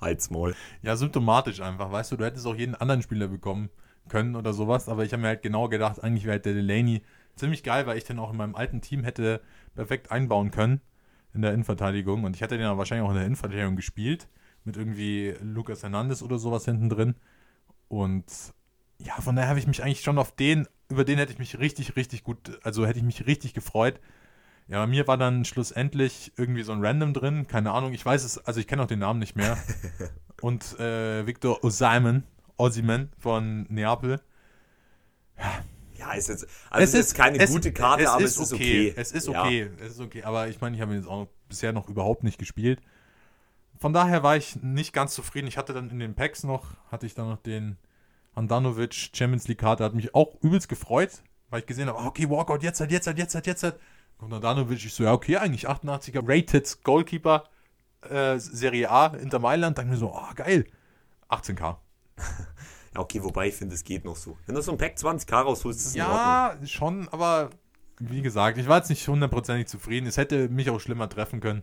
halt's 0.00 0.30
Maul. 0.30 0.54
Ja, 0.82 0.96
symptomatisch 0.96 1.60
einfach, 1.60 1.90
weißt 1.90 2.12
du, 2.12 2.16
du 2.16 2.24
hättest 2.24 2.46
auch 2.46 2.56
jeden 2.56 2.74
anderen 2.74 3.02
Spieler 3.02 3.28
bekommen 3.28 3.70
können 4.08 4.36
oder 4.36 4.52
sowas, 4.52 4.88
aber 4.88 5.04
ich 5.04 5.12
habe 5.12 5.22
mir 5.22 5.28
halt 5.28 5.42
genau 5.42 5.68
gedacht, 5.68 6.02
eigentlich 6.02 6.24
wäre 6.24 6.40
der 6.40 6.54
Delaney 6.54 7.02
ziemlich 7.36 7.62
geil, 7.62 7.86
weil 7.86 7.98
ich 7.98 8.04
den 8.04 8.18
auch 8.18 8.30
in 8.30 8.36
meinem 8.36 8.54
alten 8.54 8.80
Team 8.80 9.04
hätte 9.04 9.40
perfekt 9.74 10.10
einbauen 10.10 10.50
können 10.50 10.80
in 11.34 11.42
der 11.42 11.52
Innenverteidigung. 11.52 12.24
Und 12.24 12.34
ich 12.34 12.42
hätte 12.42 12.58
den 12.58 12.66
auch 12.66 12.78
wahrscheinlich 12.78 13.06
auch 13.06 13.10
in 13.10 13.16
der 13.16 13.26
Innenverteidigung 13.26 13.76
gespielt 13.76 14.28
mit 14.64 14.76
irgendwie 14.76 15.34
Lucas 15.40 15.82
Hernandez 15.82 16.22
oder 16.22 16.38
sowas 16.38 16.64
hinten 16.64 16.88
drin. 16.88 17.14
Und 17.88 18.24
ja, 18.98 19.14
von 19.20 19.36
daher 19.36 19.48
habe 19.48 19.58
ich 19.58 19.66
mich 19.66 19.82
eigentlich 19.82 20.00
schon 20.00 20.18
auf 20.18 20.34
den, 20.34 20.66
über 20.88 21.04
den 21.04 21.18
hätte 21.18 21.32
ich 21.32 21.38
mich 21.38 21.58
richtig, 21.58 21.96
richtig 21.96 22.24
gut, 22.24 22.58
also 22.64 22.86
hätte 22.86 22.98
ich 22.98 23.04
mich 23.04 23.26
richtig 23.26 23.54
gefreut, 23.54 24.00
ja, 24.68 24.78
bei 24.78 24.86
mir 24.86 25.06
war 25.06 25.16
dann 25.16 25.44
schlussendlich 25.44 26.32
irgendwie 26.36 26.62
so 26.62 26.72
ein 26.72 26.84
Random 26.84 27.14
drin, 27.14 27.46
keine 27.46 27.72
Ahnung, 27.72 27.92
ich 27.92 28.04
weiß 28.04 28.22
es, 28.24 28.38
also 28.38 28.60
ich 28.60 28.66
kenne 28.66 28.82
auch 28.82 28.86
den 28.86 28.98
Namen 28.98 29.18
nicht 29.18 29.34
mehr. 29.34 29.56
Und 30.40 30.78
äh, 30.78 31.26
Victor 31.26 31.64
Osimhen, 31.64 32.24
Osimhen 32.56 33.10
von 33.18 33.66
Neapel. 33.68 34.20
Ja. 35.38 35.64
Ja, 35.98 36.12
ist 36.12 36.28
jetzt, 36.28 36.46
also 36.70 36.84
es 36.84 36.90
ist 36.90 36.94
jetzt 36.94 37.14
keine 37.16 37.38
es, 37.38 37.50
gute 37.50 37.72
Karte, 37.72 38.04
es 38.04 38.08
aber 38.08 38.22
ist 38.22 38.36
es 38.36 38.40
ist 38.40 38.52
okay. 38.52 38.94
Es 38.96 39.10
ist 39.10 39.28
okay, 39.28 39.64
ja. 39.64 39.84
es 39.84 39.94
ist 39.94 40.00
okay. 40.00 40.22
Aber 40.22 40.46
ich 40.46 40.60
meine, 40.60 40.76
ich 40.76 40.80
habe 40.80 40.92
ihn 40.92 40.98
jetzt 40.98 41.08
auch 41.08 41.26
bisher 41.48 41.72
noch 41.72 41.88
überhaupt 41.88 42.22
nicht 42.22 42.38
gespielt. 42.38 42.80
Von 43.80 43.92
daher 43.92 44.22
war 44.22 44.36
ich 44.36 44.62
nicht 44.62 44.92
ganz 44.92 45.12
zufrieden. 45.14 45.48
Ich 45.48 45.58
hatte 45.58 45.72
dann 45.72 45.90
in 45.90 45.98
den 45.98 46.14
Packs 46.14 46.44
noch, 46.44 46.76
hatte 46.90 47.04
ich 47.04 47.14
dann 47.14 47.28
noch 47.28 47.38
den 47.38 47.78
Andanovic 48.36 49.10
Champions 49.12 49.48
League 49.48 49.58
Karte, 49.58 49.82
hat 49.82 49.94
mich 49.94 50.14
auch 50.14 50.36
übelst 50.40 50.68
gefreut, 50.68 51.10
weil 51.50 51.60
ich 51.60 51.66
gesehen 51.66 51.88
habe, 51.88 51.98
okay, 51.98 52.30
Walkout, 52.30 52.62
jetzt 52.62 52.78
halt, 52.78 52.92
jetzt 52.92 53.08
halt, 53.08 53.18
jetzt 53.18 53.34
halt, 53.34 53.46
jetzt 53.48 53.62
halt. 53.64 53.74
Kommt 54.18 54.34
Andanovic, 54.34 54.84
ich 54.84 54.92
so, 54.92 55.04
ja, 55.04 55.12
okay, 55.12 55.36
eigentlich 55.36 55.68
88er 55.68 56.22
Rated 56.26 56.82
Goalkeeper 56.82 57.44
äh, 58.02 58.38
Serie 58.38 58.90
A 58.90 59.06
Inter 59.06 59.38
Mailand. 59.38 59.78
Dachte 59.78 59.88
mir 59.88 59.96
so, 59.96 60.12
oh, 60.12 60.34
geil. 60.34 60.66
18k. 61.28 61.60
ja, 62.94 63.00
okay, 63.00 63.22
wobei 63.22 63.48
ich 63.48 63.54
finde, 63.54 63.74
es 63.74 63.84
geht 63.84 64.04
noch 64.04 64.16
so. 64.16 64.36
Wenn 64.46 64.54
du 64.54 64.60
so 64.60 64.72
ein 64.72 64.78
Pack 64.78 64.96
20k 64.96 65.42
rausholst, 65.42 65.80
ist 65.80 65.86
es 65.86 65.94
Ja, 65.94 66.56
schon, 66.64 67.08
aber 67.08 67.50
wie 68.00 68.22
gesagt, 68.22 68.58
ich 68.58 68.68
war 68.68 68.78
jetzt 68.78 68.90
nicht 68.90 69.06
hundertprozentig 69.06 69.68
zufrieden. 69.68 70.06
Es 70.06 70.16
hätte 70.16 70.48
mich 70.48 70.70
auch 70.70 70.80
schlimmer 70.80 71.08
treffen 71.08 71.40
können. 71.40 71.62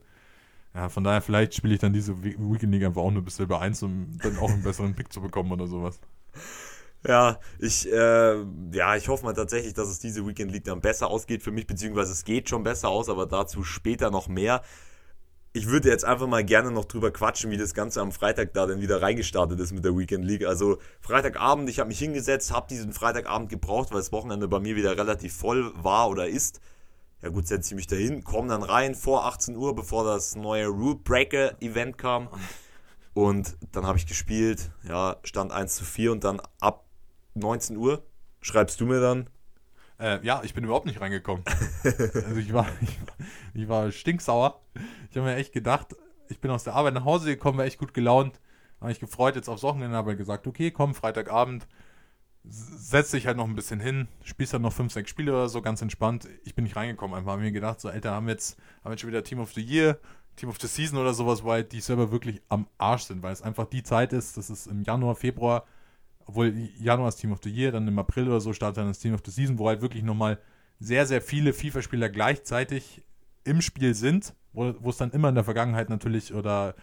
Ja, 0.73 0.89
von 0.89 1.03
daher, 1.03 1.21
vielleicht 1.21 1.55
spiele 1.55 1.73
ich 1.73 1.79
dann 1.79 1.93
diese 1.93 2.21
Weekend 2.23 2.73
League 2.73 2.83
einfach 2.83 3.01
auch 3.01 3.11
nur 3.11 3.21
bis 3.21 3.37
Silber 3.37 3.61
1, 3.61 3.83
um 3.83 4.17
dann 4.21 4.37
auch 4.37 4.49
einen 4.49 4.63
besseren 4.63 4.93
Pick 4.93 5.11
zu 5.11 5.21
bekommen 5.21 5.51
oder 5.51 5.67
sowas. 5.67 5.99
Ja, 7.07 7.39
ich, 7.59 7.91
äh, 7.91 8.43
ja, 8.71 8.95
ich 8.95 9.07
hoffe 9.09 9.25
mal 9.25 9.33
tatsächlich, 9.33 9.73
dass 9.73 9.89
es 9.89 9.99
diese 9.99 10.25
Weekend 10.25 10.51
League 10.51 10.63
dann 10.63 10.81
besser 10.81 11.07
ausgeht 11.07 11.43
für 11.43 11.51
mich, 11.51 11.67
beziehungsweise 11.67 12.11
es 12.11 12.23
geht 12.23 12.49
schon 12.49 12.63
besser 12.63 12.89
aus, 12.89 13.09
aber 13.09 13.27
dazu 13.27 13.63
später 13.63 14.09
noch 14.09 14.27
mehr. 14.27 14.61
Ich 15.53 15.67
würde 15.67 15.87
jetzt 15.87 16.03
einfach 16.03 16.27
mal 16.27 16.43
gerne 16.43 16.71
noch 16.71 16.85
drüber 16.85 17.11
quatschen, 17.11 17.51
wie 17.51 17.57
das 17.57 17.73
Ganze 17.73 18.01
am 18.01 18.11
Freitag 18.11 18.53
da 18.53 18.65
dann 18.65 18.81
wieder 18.81 19.01
reingestartet 19.01 19.59
ist 19.59 19.71
mit 19.71 19.85
der 19.85 19.97
Weekend 19.97 20.25
League. 20.25 20.45
Also 20.45 20.79
Freitagabend, 20.99 21.69
ich 21.69 21.79
habe 21.79 21.87
mich 21.87 21.99
hingesetzt, 21.99 22.51
habe 22.51 22.67
diesen 22.67 22.91
Freitagabend 22.91 23.49
gebraucht, 23.49 23.91
weil 23.91 23.99
das 23.99 24.11
Wochenende 24.11 24.47
bei 24.47 24.59
mir 24.59 24.75
wieder 24.75 24.97
relativ 24.97 25.33
voll 25.35 25.71
war 25.75 26.09
oder 26.09 26.27
ist. 26.27 26.59
Ja 27.21 27.29
gut, 27.29 27.47
setze 27.47 27.73
ich 27.73 27.75
mich 27.75 27.87
dahin, 27.87 28.23
komme 28.23 28.49
dann 28.49 28.63
rein 28.63 28.95
vor 28.95 29.25
18 29.25 29.55
Uhr, 29.55 29.75
bevor 29.75 30.03
das 30.03 30.35
neue 30.35 30.67
Rule 30.67 30.95
Breaker 30.95 31.61
Event 31.61 31.97
kam. 31.97 32.29
Und 33.13 33.55
dann 33.71 33.85
habe 33.85 33.97
ich 33.97 34.07
gespielt, 34.07 34.71
ja, 34.83 35.17
stand 35.23 35.53
1 35.53 35.75
zu 35.75 35.85
4 35.85 36.11
und 36.11 36.25
dann 36.25 36.41
ab 36.59 36.84
19 37.35 37.77
Uhr 37.77 38.05
schreibst 38.41 38.79
du 38.81 38.85
mir 38.85 38.99
dann. 38.99 39.29
Äh, 39.99 40.25
ja, 40.25 40.41
ich 40.43 40.53
bin 40.53 40.63
überhaupt 40.63 40.85
nicht 40.85 40.99
reingekommen. 40.99 41.43
also 41.83 42.35
ich 42.37 42.53
war, 42.53 42.67
ich, 42.81 42.97
ich 43.53 43.69
war 43.69 43.91
stinksauer. 43.91 44.61
Ich 45.09 45.17
habe 45.17 45.27
mir 45.27 45.35
echt 45.35 45.53
gedacht, 45.53 45.95
ich 46.29 46.39
bin 46.39 46.51
aus 46.51 46.63
der 46.63 46.73
Arbeit 46.73 46.93
nach 46.93 47.05
Hause 47.05 47.27
gekommen, 47.27 47.57
war 47.57 47.65
echt 47.65 47.79
gut 47.79 47.93
gelaunt. 47.93 48.39
Habe 48.79 48.89
mich 48.89 48.99
gefreut 48.99 49.35
jetzt 49.35 49.47
aufs 49.47 49.63
Wochenende, 49.63 49.95
habe 49.95 50.15
gesagt, 50.15 50.47
okay, 50.47 50.71
komm, 50.71 50.95
Freitagabend. 50.95 51.67
setzt 52.43 53.13
dich 53.13 53.25
halt 53.25 53.37
noch 53.37 53.47
ein 53.47 53.55
bisschen 53.55 53.79
hin, 53.79 54.07
spielst 54.23 54.53
dann 54.53 54.61
noch 54.61 54.73
5, 54.73 54.91
6 54.91 55.09
Spiele 55.09 55.31
oder 55.31 55.49
so, 55.49 55.61
ganz 55.61 55.81
entspannt. 55.81 56.27
Ich 56.43 56.55
bin 56.55 56.65
nicht 56.65 56.75
reingekommen, 56.75 57.15
einfach 57.15 57.31
habe 57.31 57.41
mir 57.41 57.51
gedacht, 57.51 57.79
so, 57.79 57.89
Alter, 57.89 58.11
haben 58.11 58.27
wir 58.27 58.33
jetzt, 58.33 58.57
haben 58.79 58.85
wir 58.85 58.91
jetzt 58.91 59.01
schon 59.01 59.09
wieder 59.09 59.23
Team 59.23 59.39
of 59.39 59.53
the 59.53 59.61
Year, 59.61 59.97
Team 60.35 60.49
of 60.49 60.59
the 60.59 60.67
Season 60.67 60.99
oder 60.99 61.13
sowas, 61.13 61.43
weil 61.43 61.63
die 61.63 61.79
Server 61.79 62.11
wirklich 62.11 62.41
am 62.49 62.67
Arsch 62.77 63.03
sind, 63.03 63.23
weil 63.23 63.33
es 63.33 63.41
einfach 63.41 63.65
die 63.65 63.83
Zeit 63.83 64.13
ist, 64.13 64.37
das 64.37 64.49
ist 64.49 64.67
im 64.67 64.83
Januar, 64.83 65.15
Februar, 65.15 65.65
obwohl 66.25 66.53
Januar 66.77 67.09
ist 67.09 67.17
Team 67.17 67.31
of 67.31 67.39
the 67.43 67.49
Year, 67.49 67.71
dann 67.71 67.87
im 67.87 67.99
April 67.99 68.27
oder 68.27 68.41
so 68.41 68.53
startet 68.53 68.77
dann 68.77 68.87
das 68.87 68.99
Team 68.99 69.13
of 69.13 69.21
the 69.25 69.31
Season, 69.31 69.59
wo 69.59 69.67
halt 69.67 69.81
wirklich 69.81 70.03
nochmal 70.03 70.39
sehr, 70.79 71.05
sehr 71.05 71.21
viele 71.21 71.53
FIFA-Spieler 71.53 72.09
gleichzeitig 72.09 73.03
im 73.43 73.61
Spiel 73.61 73.93
sind, 73.93 74.33
wo, 74.53 74.89
es 74.89 74.97
dann 74.97 75.11
immer 75.11 75.29
in 75.29 75.35
der 75.35 75.43
Vergangenheit 75.43 75.89
natürlich 75.89 76.33
oder 76.33 76.75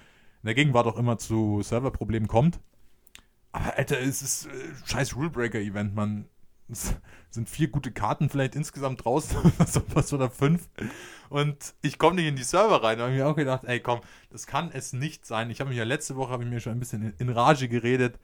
in 0.42 0.46
der 0.46 0.54
Gegenwart 0.54 0.86
auch 0.86 0.96
immer 0.96 1.18
zu 1.18 1.62
Serverproblemen 1.62 2.28
kommt. 2.28 2.60
Aber 3.50 3.76
Alter, 3.76 4.00
es 4.00 4.22
ist 4.22 4.46
äh, 4.46 4.50
scheiß 4.86 5.16
Rulebreaker-Event, 5.16 5.94
man. 5.94 6.26
Es 6.68 6.94
sind 7.28 7.50
vier 7.50 7.68
gute 7.68 7.92
Karten 7.92 8.30
vielleicht 8.30 8.54
insgesamt 8.54 9.04
draußen, 9.04 9.36
was 9.94 10.12
oder 10.12 10.30
fünf. 10.30 10.70
Und 11.28 11.74
ich 11.82 11.98
komme 11.98 12.16
nicht 12.16 12.28
in 12.28 12.36
die 12.36 12.44
Server 12.44 12.82
rein. 12.82 12.96
Da 12.96 13.04
habe 13.04 13.12
ich 13.12 13.20
mir 13.20 13.26
auch 13.26 13.36
gedacht, 13.36 13.64
ey 13.64 13.80
komm, 13.80 14.00
das 14.30 14.46
kann 14.46 14.70
es 14.72 14.94
nicht 14.94 15.26
sein. 15.26 15.50
Ich 15.50 15.60
habe 15.60 15.68
mich 15.68 15.78
ja 15.78 15.84
letzte 15.84 16.16
Woche 16.16 16.30
habe 16.30 16.44
ich 16.44 16.48
mir 16.48 16.60
schon 16.60 16.72
ein 16.72 16.78
bisschen 16.78 17.12
in 17.18 17.28
Rage 17.28 17.68
geredet. 17.68 18.18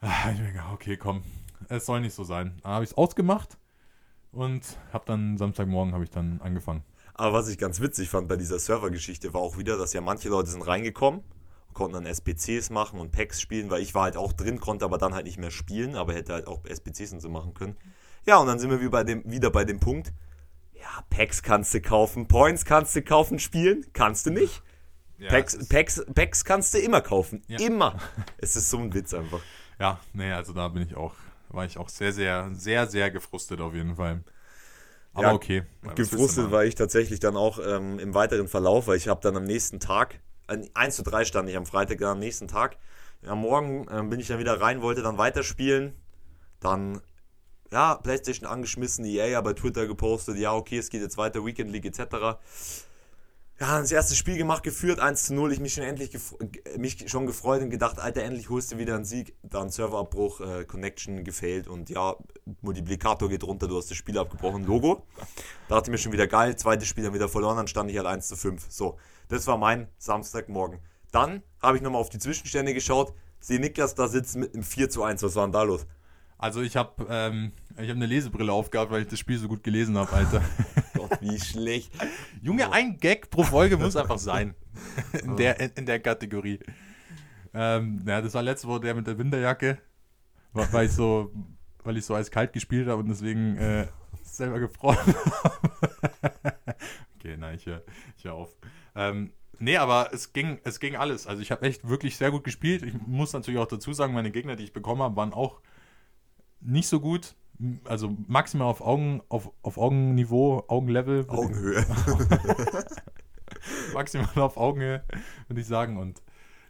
Ah, 0.00 0.30
ich 0.32 0.40
mir 0.40 0.52
gedacht, 0.52 0.72
okay, 0.72 0.96
komm, 0.96 1.22
es 1.68 1.86
soll 1.86 2.00
nicht 2.00 2.14
so 2.14 2.24
sein. 2.24 2.58
Dann 2.62 2.72
habe 2.72 2.84
ich 2.84 2.90
es 2.90 2.96
ausgemacht 2.96 3.58
und 4.32 4.62
habe 4.92 5.04
dann 5.06 5.38
Samstagmorgen 5.38 5.94
habe 5.94 6.04
ich 6.04 6.10
dann 6.10 6.40
angefangen. 6.42 6.82
Aber 7.14 7.32
was 7.32 7.48
ich 7.48 7.58
ganz 7.58 7.80
witzig 7.80 8.10
fand 8.10 8.28
bei 8.28 8.36
dieser 8.36 8.58
Servergeschichte 8.58 9.32
war 9.32 9.40
auch 9.40 9.56
wieder, 9.56 9.78
dass 9.78 9.92
ja 9.92 10.00
manche 10.00 10.28
Leute 10.28 10.50
sind 10.50 10.66
reingekommen 10.66 11.22
konnten 11.76 12.02
dann 12.02 12.12
SPCs 12.12 12.70
machen 12.70 12.98
und 12.98 13.12
Packs 13.12 13.40
spielen, 13.40 13.70
weil 13.70 13.82
ich 13.82 13.94
war 13.94 14.04
halt 14.04 14.16
auch 14.16 14.32
drin, 14.32 14.58
konnte 14.58 14.84
aber 14.84 14.98
dann 14.98 15.14
halt 15.14 15.26
nicht 15.26 15.38
mehr 15.38 15.52
spielen, 15.52 15.94
aber 15.94 16.14
hätte 16.14 16.32
halt 16.32 16.48
auch 16.48 16.64
SPCs 16.64 17.12
und 17.12 17.20
so 17.20 17.28
machen 17.28 17.54
können. 17.54 17.76
Ja, 18.24 18.38
und 18.38 18.48
dann 18.48 18.58
sind 18.58 18.70
wir 18.70 18.80
wie 18.80 18.88
bei 18.88 19.04
dem, 19.04 19.22
wieder 19.30 19.50
bei 19.50 19.64
dem 19.64 19.78
Punkt, 19.78 20.12
ja, 20.72 21.04
Packs 21.10 21.42
kannst 21.42 21.72
du 21.74 21.80
kaufen, 21.80 22.26
Points 22.26 22.64
kannst 22.64 22.96
du 22.96 23.02
kaufen, 23.02 23.38
spielen, 23.38 23.86
kannst 23.92 24.26
du 24.26 24.30
nicht. 24.30 24.62
Ja, 25.18 25.30
Packs, 25.30 25.68
Packs, 25.68 26.04
Packs 26.14 26.44
kannst 26.44 26.74
du 26.74 26.78
immer 26.78 27.02
kaufen, 27.02 27.42
ja. 27.46 27.58
immer. 27.60 27.98
es 28.38 28.56
ist 28.56 28.70
so 28.70 28.78
ein 28.78 28.92
Witz 28.92 29.14
einfach. 29.14 29.40
Ja, 29.78 30.00
nee, 30.12 30.32
also 30.32 30.52
da 30.52 30.68
bin 30.68 30.82
ich 30.82 30.96
auch, 30.96 31.14
war 31.48 31.64
ich 31.64 31.78
auch 31.78 31.88
sehr, 31.88 32.12
sehr, 32.12 32.50
sehr, 32.54 32.86
sehr 32.86 33.10
gefrustet 33.10 33.60
auf 33.60 33.74
jeden 33.74 33.96
Fall. 33.96 34.22
Aber 35.12 35.28
ja, 35.28 35.32
okay. 35.32 35.62
Gefrustet 35.94 36.50
war 36.50 36.64
ich 36.64 36.74
tatsächlich 36.74 37.20
dann 37.20 37.36
auch 37.36 37.58
ähm, 37.58 37.98
im 37.98 38.14
weiteren 38.14 38.48
Verlauf, 38.48 38.86
weil 38.86 38.96
ich 38.96 39.08
habe 39.08 39.20
dann 39.22 39.36
am 39.36 39.44
nächsten 39.44 39.80
Tag 39.80 40.20
1 40.48 40.96
zu 40.96 41.02
3 41.02 41.24
stand 41.24 41.48
ich 41.48 41.56
am 41.56 41.66
Freitag, 41.66 42.02
am 42.02 42.18
nächsten 42.18 42.48
Tag. 42.48 42.76
Am 43.26 43.40
Morgen 43.40 43.86
äh, 43.88 44.02
bin 44.02 44.20
ich 44.20 44.28
dann 44.28 44.38
wieder 44.38 44.60
rein, 44.60 44.82
wollte 44.82 45.02
dann 45.02 45.18
weiterspielen. 45.18 45.94
Dann, 46.60 47.00
ja, 47.72 47.96
Playstation 47.96 48.48
angeschmissen, 48.48 49.04
EA 49.04 49.40
bei 49.40 49.52
Twitter 49.52 49.86
gepostet, 49.86 50.36
ja, 50.38 50.54
okay, 50.54 50.78
es 50.78 50.90
geht 50.90 51.02
jetzt 51.02 51.16
weiter, 51.16 51.44
Weekend 51.44 51.70
League 51.70 51.84
etc. 51.84 52.38
Ja, 53.58 53.80
das 53.80 53.90
erste 53.90 54.14
Spiel 54.14 54.36
gemacht, 54.36 54.62
geführt, 54.62 55.00
1 55.00 55.24
zu 55.24 55.34
0. 55.34 55.50
Ich 55.50 55.60
mich 55.60 55.72
schon 55.72 55.84
endlich 55.84 56.10
mich 56.76 57.08
schon 57.10 57.26
gefreut 57.26 57.62
und 57.62 57.70
gedacht, 57.70 57.98
Alter, 57.98 58.22
endlich 58.22 58.50
holst 58.50 58.70
du 58.70 58.76
wieder 58.76 58.94
einen 58.94 59.06
Sieg. 59.06 59.34
Dann 59.42 59.70
Serverabbruch, 59.70 60.40
äh, 60.42 60.64
Connection 60.66 61.24
gefailt 61.24 61.66
und 61.66 61.88
ja, 61.88 62.16
Multiplikator 62.60 63.30
geht 63.30 63.44
runter, 63.44 63.66
du 63.66 63.78
hast 63.78 63.90
das 63.90 63.96
Spiel 63.96 64.18
abgebrochen, 64.18 64.64
Logo. 64.64 65.06
Da 65.68 65.76
dachte 65.76 65.88
ich 65.88 65.92
mir 65.92 65.98
schon 65.98 66.12
wieder 66.12 66.26
geil, 66.26 66.54
zweites 66.56 66.86
Spiel 66.86 67.04
dann 67.04 67.14
wieder 67.14 67.30
verloren, 67.30 67.56
dann 67.56 67.66
stand 67.66 67.90
ich 67.90 67.96
halt 67.96 68.06
1 68.06 68.28
zu 68.28 68.36
5. 68.36 68.66
So, 68.68 68.98
das 69.28 69.46
war 69.46 69.56
mein 69.56 69.88
Samstagmorgen. 69.96 70.80
Dann 71.10 71.42
habe 71.62 71.78
ich 71.78 71.82
nochmal 71.82 72.02
auf 72.02 72.10
die 72.10 72.18
Zwischenstände 72.18 72.74
geschaut, 72.74 73.14
sehe 73.40 73.58
Niklas 73.58 73.94
da 73.94 74.06
sitzen 74.06 74.40
mit 74.40 74.52
einem 74.52 74.64
4 74.64 74.90
zu 74.90 75.02
1. 75.02 75.22
Was 75.22 75.34
war 75.34 75.46
denn 75.46 75.52
da 75.52 75.62
los? 75.62 75.86
Also 76.36 76.60
ich 76.60 76.76
habe 76.76 77.06
ähm, 77.08 77.52
hab 77.74 77.88
eine 77.88 78.04
Lesebrille 78.04 78.52
aufgehabt, 78.52 78.90
weil 78.90 79.02
ich 79.02 79.08
das 79.08 79.18
Spiel 79.18 79.38
so 79.38 79.48
gut 79.48 79.62
gelesen 79.62 79.96
habe, 79.96 80.12
Alter. 80.12 80.42
Gott, 81.08 81.20
wie 81.20 81.38
schlecht. 81.38 81.92
Junge, 82.42 82.72
ein 82.72 82.98
Gag 82.98 83.30
pro 83.30 83.42
Folge 83.42 83.76
muss 83.78 83.96
einfach 83.96 84.18
sein. 84.18 84.54
In 85.22 85.36
der, 85.36 85.58
in, 85.58 85.70
in 85.74 85.86
der 85.86 86.00
Kategorie. 86.00 86.60
Ähm, 87.54 88.02
ja, 88.06 88.20
das 88.20 88.34
war 88.34 88.42
letzte 88.42 88.68
Woche 88.68 88.80
der 88.80 88.94
mit 88.94 89.06
der 89.06 89.16
Winterjacke, 89.16 89.78
weil 90.52 90.86
ich 90.86 90.92
so, 90.92 91.32
weil 91.82 91.96
ich 91.96 92.04
so 92.04 92.14
eiskalt 92.14 92.52
gespielt 92.52 92.86
habe 92.86 93.00
und 93.00 93.08
deswegen 93.08 93.56
äh, 93.56 93.86
selber 94.22 94.60
gefroren 94.60 94.98
habe. 95.42 96.56
okay, 97.16 97.36
nein, 97.38 97.56
ich 97.56 97.64
höre 97.64 97.82
ich 98.18 98.24
hör 98.24 98.34
auf. 98.34 98.54
Ähm, 98.94 99.32
nee, 99.58 99.78
aber 99.78 100.10
es 100.12 100.34
ging, 100.34 100.60
es 100.64 100.78
ging 100.78 100.96
alles. 100.96 101.26
Also 101.26 101.40
ich 101.40 101.50
habe 101.50 101.64
echt 101.66 101.88
wirklich 101.88 102.18
sehr 102.18 102.30
gut 102.30 102.44
gespielt. 102.44 102.82
Ich 102.82 102.94
muss 103.06 103.32
natürlich 103.32 103.58
auch 103.58 103.66
dazu 103.66 103.94
sagen, 103.94 104.12
meine 104.12 104.30
Gegner, 104.30 104.56
die 104.56 104.64
ich 104.64 104.74
bekommen 104.74 105.00
habe, 105.00 105.16
waren 105.16 105.32
auch 105.32 105.62
nicht 106.60 106.88
so 106.88 107.00
gut. 107.00 107.34
Also 107.84 108.16
maximal 108.26 108.68
auf 108.68 108.80
Augen, 108.80 109.22
auf, 109.28 109.50
auf 109.62 109.78
Augenniveau, 109.78 110.64
Augenlevel. 110.68 111.26
Augenhöhe. 111.28 111.84
maximal 113.94 114.38
auf 114.38 114.56
Augenhöhe, 114.56 115.04
würde 115.48 115.60
ich 115.60 115.66
sagen. 115.66 115.96
Und 115.96 116.22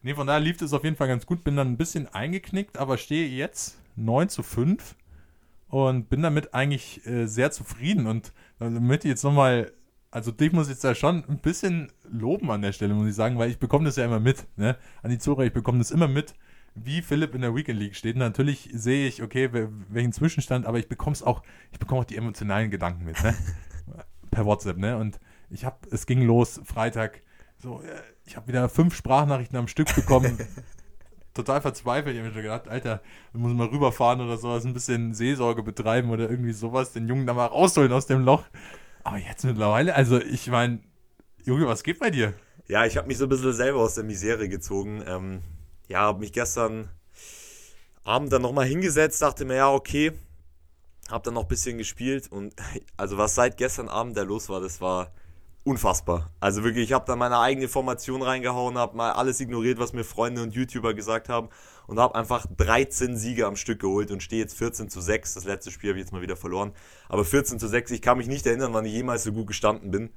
nee, 0.03 0.15
von 0.15 0.27
daher 0.27 0.41
lief 0.41 0.61
es 0.61 0.73
auf 0.73 0.85
jeden 0.85 0.97
Fall 0.97 1.09
ganz 1.09 1.27
gut. 1.27 1.45
Bin 1.45 1.57
dann 1.57 1.69
ein 1.69 1.77
bisschen 1.77 2.09
eingeknickt, 2.09 2.79
aber 2.79 2.99
stehe 2.99 3.29
jetzt 3.29 3.79
9 3.97 4.29
zu 4.29 4.43
5 4.43 4.97
und 5.69 6.09
bin 6.09 6.23
damit 6.23 6.55
eigentlich 6.55 7.05
äh, 7.07 7.27
sehr 7.27 7.51
zufrieden. 7.51 8.07
Und 8.07 8.33
damit 8.59 9.05
ich 9.05 9.11
jetzt 9.11 9.25
nochmal 9.25 9.73
also 10.17 10.31
dich 10.31 10.51
muss 10.53 10.69
ich 10.69 10.75
jetzt 10.75 10.85
da 10.85 10.95
schon 10.95 11.25
ein 11.29 11.41
bisschen 11.41 11.93
loben 12.11 12.51
an 12.51 12.63
der 12.63 12.73
Stelle, 12.73 12.95
muss 12.95 13.07
ich 13.07 13.15
sagen, 13.15 13.39
weil 13.39 13.51
ich 13.51 13.59
bekomme 13.59 13.85
das 13.85 13.97
ja 13.97 14.07
immer 14.07 14.19
mit, 14.19 14.47
ne? 14.57 14.79
An 15.03 15.11
die 15.11 15.19
Zuhörer, 15.19 15.45
ich 15.45 15.53
bekomme 15.53 15.77
das 15.77 15.91
immer 15.91 16.09
mit, 16.09 16.35
wie 16.77 17.03
Philipp 17.03 17.35
in 17.35 17.41
der 17.41 17.55
Weekend 17.55 17.81
League 17.81 17.97
steht. 17.97 18.17
natürlich 18.17 18.69
sehe 18.73 19.09
ich, 19.09 19.23
okay, 19.23 19.51
welchen 19.89 20.13
Zwischenstand, 20.13 20.67
aber 20.67 20.79
ich 20.79 20.89
bekomme 20.89 21.15
es 21.15 21.23
auch, 21.23 21.43
ich 21.73 21.79
bekomme 21.79 22.03
auch 22.03 22.05
die 22.05 22.17
emotionalen 22.17 22.71
Gedanken 22.71 23.05
mit, 23.05 23.23
ne? 23.23 23.35
per 24.31 24.45
WhatsApp, 24.45 24.77
ne? 24.77 24.97
Und 24.97 25.19
ich 25.51 25.65
habe, 25.65 25.77
es 25.91 26.07
ging 26.07 26.23
los, 26.23 26.61
Freitag, 26.65 27.23
so, 27.59 27.81
äh, 27.81 27.87
ich 28.25 28.37
habe 28.37 28.49
wieder 28.49 28.69
fünf 28.69 28.95
Sprachnachrichten 28.95 29.59
am 29.59 29.69
Stück 29.69 29.95
bekommen. 29.95 30.39
total 31.37 31.61
verzweifelt. 31.61 32.15
Ich 32.15 32.21
habe 32.21 32.29
mir 32.29 32.35
schon 32.35 32.43
gedacht, 32.43 32.69
Alter, 32.69 33.03
wir 33.33 33.41
müssen 33.41 33.57
mal 33.57 33.69
rüberfahren 33.69 34.21
oder 34.21 34.37
sowas, 34.37 34.65
ein 34.65 34.75
bisschen 34.75 35.15
Seelsorge 35.15 35.63
betreiben 35.63 36.11
oder 36.11 36.29
irgendwie 36.29 36.53
sowas, 36.53 36.93
den 36.93 37.09
Jungen 37.09 37.27
da 37.27 37.35
mal 37.35 37.47
rausholen 37.47 37.93
aus 37.93 38.07
dem 38.07 38.25
Loch. 38.25 38.45
Aber 39.05 39.19
jetzt 39.19 39.45
mittlerweile, 39.45 39.95
also 39.95 40.21
ich 40.21 40.49
meine, 40.49 40.81
Junge, 41.45 41.67
was 41.67 41.85
geht 41.85 42.01
bei 42.01 42.11
dir? 42.11 42.35
Ja, 42.67 42.85
ich 42.85 42.97
habe 42.97 43.07
mich 43.07 43.19
so 43.19 43.27
ein 43.27 43.29
bisschen 43.29 43.53
selber 43.53 43.81
aus 43.81 43.95
der 43.95 44.05
Misere 44.05 44.49
gezogen. 44.49 45.03
Ähm, 45.07 45.43
ja, 45.89 46.01
habe 46.01 46.21
mich 46.21 46.33
gestern 46.33 46.89
Abend 48.05 48.33
dann 48.33 48.43
nochmal 48.43 48.67
hingesetzt, 48.67 49.23
dachte 49.23 49.45
mir, 49.45 49.57
ja, 49.57 49.73
okay, 49.73 50.13
habe 51.11 51.25
dann 51.25 51.35
noch 51.35 51.43
ein 51.43 51.49
bisschen 51.49 51.79
gespielt 51.79 52.31
und 52.31 52.55
also 52.97 53.19
was 53.19 53.35
seit 53.35 53.57
gestern 53.57 53.89
Abend 53.89 54.17
da 54.17 54.23
los 54.23 54.49
war, 54.49 54.61
das 54.61 54.81
war 54.81 55.13
unfassbar. 55.65 56.31
Also 56.39 56.63
wirklich, 56.63 56.85
ich 56.85 56.93
habe 56.93 57.05
da 57.07 57.17
meine 57.17 57.41
eigene 57.41 57.67
Formation 57.67 58.23
reingehauen, 58.23 58.79
habe 58.79 58.97
mal 58.97 59.11
alles 59.13 59.41
ignoriert, 59.41 59.81
was 59.81 59.93
mir 59.93 60.05
Freunde 60.05 60.43
und 60.43 60.55
YouTuber 60.55 60.95
gesagt 60.95 61.29
haben 61.29 61.49
und 61.89 61.99
habe 61.99 62.15
einfach 62.15 62.47
13 62.57 63.17
Siege 63.17 63.47
am 63.47 63.57
Stück 63.57 63.81
geholt 63.81 64.13
und 64.13 64.23
stehe 64.23 64.41
jetzt 64.41 64.57
14 64.57 64.89
zu 64.89 65.01
6. 65.01 65.35
Das 65.35 65.45
letzte 65.45 65.73
Spiel 65.73 65.91
habe 65.91 65.99
ich 65.99 66.05
jetzt 66.05 66.13
mal 66.13 66.23
wieder 66.23 66.37
verloren. 66.37 66.73
Aber 67.09 67.25
14 67.25 67.59
zu 67.59 67.67
6, 67.67 67.91
ich 67.91 68.01
kann 68.01 68.17
mich 68.17 68.29
nicht 68.29 68.47
erinnern, 68.47 68.75
wann 68.75 68.85
ich 68.85 68.93
jemals 68.93 69.25
so 69.25 69.33
gut 69.33 69.49
gestanden 69.49 69.91
bin. 69.91 70.11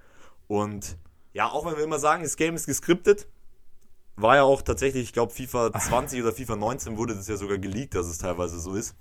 Und 0.47 0.97
ja, 1.33 1.49
auch 1.49 1.65
wenn 1.65 1.77
wir 1.77 1.83
immer 1.83 1.99
sagen, 1.99 2.21
das 2.21 2.35
Game 2.35 2.55
ist 2.55 2.67
geskriptet, 2.67 3.27
war 4.21 4.35
ja 4.35 4.43
auch 4.43 4.61
tatsächlich, 4.61 5.03
ich 5.03 5.13
glaube, 5.13 5.33
FIFA 5.33 5.71
20 5.73 6.21
oder 6.21 6.33
FIFA 6.33 6.55
19 6.57 6.97
wurde 6.97 7.15
das 7.15 7.27
ja 7.27 7.37
sogar 7.37 7.57
geleakt, 7.57 7.95
dass 7.95 8.07
es 8.07 8.17
teilweise 8.17 8.59
so 8.59 8.75
ist. 8.75 8.95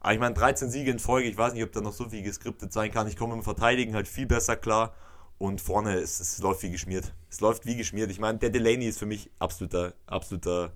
Aber 0.00 0.14
ich 0.14 0.20
meine, 0.20 0.34
13 0.34 0.70
Siege 0.70 0.90
in 0.90 0.98
Folge, 0.98 1.28
ich 1.28 1.36
weiß 1.36 1.52
nicht, 1.52 1.64
ob 1.64 1.72
da 1.72 1.80
noch 1.80 1.92
so 1.92 2.08
viel 2.08 2.22
geskriptet 2.22 2.72
sein 2.72 2.90
kann. 2.90 3.06
Ich 3.06 3.16
komme 3.16 3.34
im 3.34 3.42
Verteidigen 3.42 3.94
halt 3.94 4.08
viel 4.08 4.26
besser 4.26 4.56
klar 4.56 4.94
und 5.38 5.60
vorne, 5.60 5.94
es, 5.96 6.20
es 6.20 6.38
läuft 6.38 6.62
wie 6.62 6.70
geschmiert. 6.70 7.12
Es 7.28 7.40
läuft 7.40 7.66
wie 7.66 7.76
geschmiert. 7.76 8.10
Ich 8.10 8.20
meine, 8.20 8.38
der 8.38 8.50
Delaney 8.50 8.86
ist 8.86 8.98
für 8.98 9.06
mich 9.06 9.30
absoluter, 9.38 9.92
absoluter, 10.06 10.72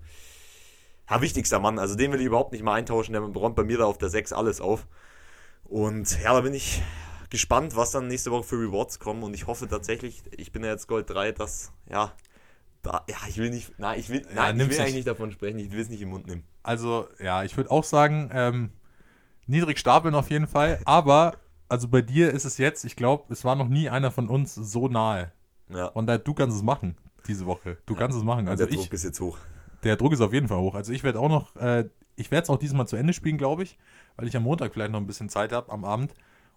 ja, 1.09 1.21
wichtigster 1.21 1.59
Mann. 1.59 1.79
Also 1.79 1.95
den 1.95 2.11
will 2.11 2.19
ich 2.19 2.27
überhaupt 2.27 2.51
nicht 2.51 2.63
mal 2.63 2.73
eintauschen. 2.73 3.13
Der 3.13 3.21
räumt 3.21 3.55
bei 3.55 3.63
mir 3.63 3.79
da 3.79 3.85
auf 3.85 3.97
der 3.97 4.09
6 4.09 4.33
alles 4.33 4.61
auf. 4.61 4.87
Und 5.63 6.21
ja, 6.21 6.33
da 6.33 6.41
bin 6.41 6.53
ich 6.53 6.83
gespannt, 7.29 7.75
was 7.75 7.91
dann 7.91 8.07
nächste 8.07 8.29
Woche 8.31 8.43
für 8.43 8.59
Rewards 8.59 8.99
kommen. 8.99 9.23
Und 9.23 9.33
ich 9.33 9.47
hoffe 9.47 9.67
tatsächlich, 9.67 10.21
ich 10.37 10.51
bin 10.51 10.63
ja 10.63 10.71
jetzt 10.71 10.87
Gold 10.87 11.09
3, 11.09 11.31
dass, 11.31 11.71
ja, 11.89 12.13
da, 12.85 13.03
ja, 13.09 13.17
ich 13.27 13.37
will 13.37 13.49
nicht, 13.49 13.77
nein, 13.77 13.99
ich 13.99 14.09
will, 14.09 14.25
nein, 14.33 14.57
ja, 14.57 14.63
ich 14.63 14.69
will 14.69 14.79
eigentlich 14.79 14.95
nicht 14.95 15.07
davon 15.07 15.31
sprechen, 15.31 15.59
ich 15.59 15.71
will 15.71 15.79
es 15.79 15.89
nicht 15.89 16.01
im 16.01 16.09
Mund 16.09 16.27
nehmen. 16.27 16.43
Also, 16.63 17.07
ja, 17.19 17.43
ich 17.43 17.55
würde 17.57 17.71
auch 17.71 17.83
sagen, 17.83 18.29
ähm, 18.33 18.71
niedrig 19.47 19.79
stapeln 19.79 20.15
auf 20.15 20.29
jeden 20.29 20.47
Fall, 20.47 20.79
aber 20.85 21.33
also 21.67 21.87
bei 21.87 22.01
dir 22.01 22.31
ist 22.31 22.45
es 22.45 22.57
jetzt, 22.57 22.85
ich 22.85 22.95
glaube, 22.95 23.31
es 23.33 23.43
war 23.43 23.55
noch 23.55 23.67
nie 23.67 23.89
einer 23.89 24.11
von 24.11 24.29
uns 24.29 24.55
so 24.55 24.87
nahe. 24.87 25.31
Ja. 25.69 25.87
Und 25.87 26.07
du 26.07 26.33
kannst 26.33 26.55
es 26.55 26.63
machen 26.63 26.95
diese 27.27 27.45
Woche. 27.45 27.77
Du 27.85 27.93
ja. 27.93 27.99
kannst 27.99 28.17
es 28.17 28.23
machen. 28.23 28.47
Also 28.47 28.65
der 28.65 28.75
Druck 28.75 28.85
ich, 28.85 28.93
ist 28.93 29.03
jetzt 29.03 29.19
hoch. 29.19 29.37
Der 29.83 29.95
Druck 29.95 30.13
ist 30.13 30.21
auf 30.21 30.33
jeden 30.33 30.47
Fall 30.47 30.59
hoch. 30.59 30.75
Also 30.75 30.91
ich 30.93 31.03
werde 31.03 31.19
auch 31.19 31.29
noch, 31.29 31.55
äh, 31.55 31.89
ich 32.15 32.31
werde 32.31 32.43
es 32.43 32.49
auch 32.49 32.57
diesmal 32.57 32.87
zu 32.87 32.95
Ende 32.95 33.13
spielen, 33.13 33.37
glaube 33.37 33.63
ich, 33.63 33.77
weil 34.15 34.27
ich 34.27 34.35
am 34.37 34.43
Montag 34.43 34.73
vielleicht 34.73 34.91
noch 34.91 34.99
ein 34.99 35.07
bisschen 35.07 35.29
Zeit 35.29 35.51
habe 35.51 35.71
am 35.71 35.85
Abend. 35.85 36.13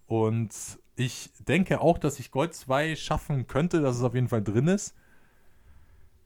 Und 0.06 0.54
ich 0.96 1.30
denke 1.46 1.80
auch, 1.80 1.98
dass 1.98 2.18
ich 2.18 2.30
Gold 2.30 2.54
2 2.54 2.96
schaffen 2.96 3.46
könnte, 3.46 3.80
dass 3.80 3.96
es 3.96 4.02
auf 4.02 4.14
jeden 4.14 4.28
Fall 4.28 4.42
drin 4.42 4.68
ist. 4.68 4.94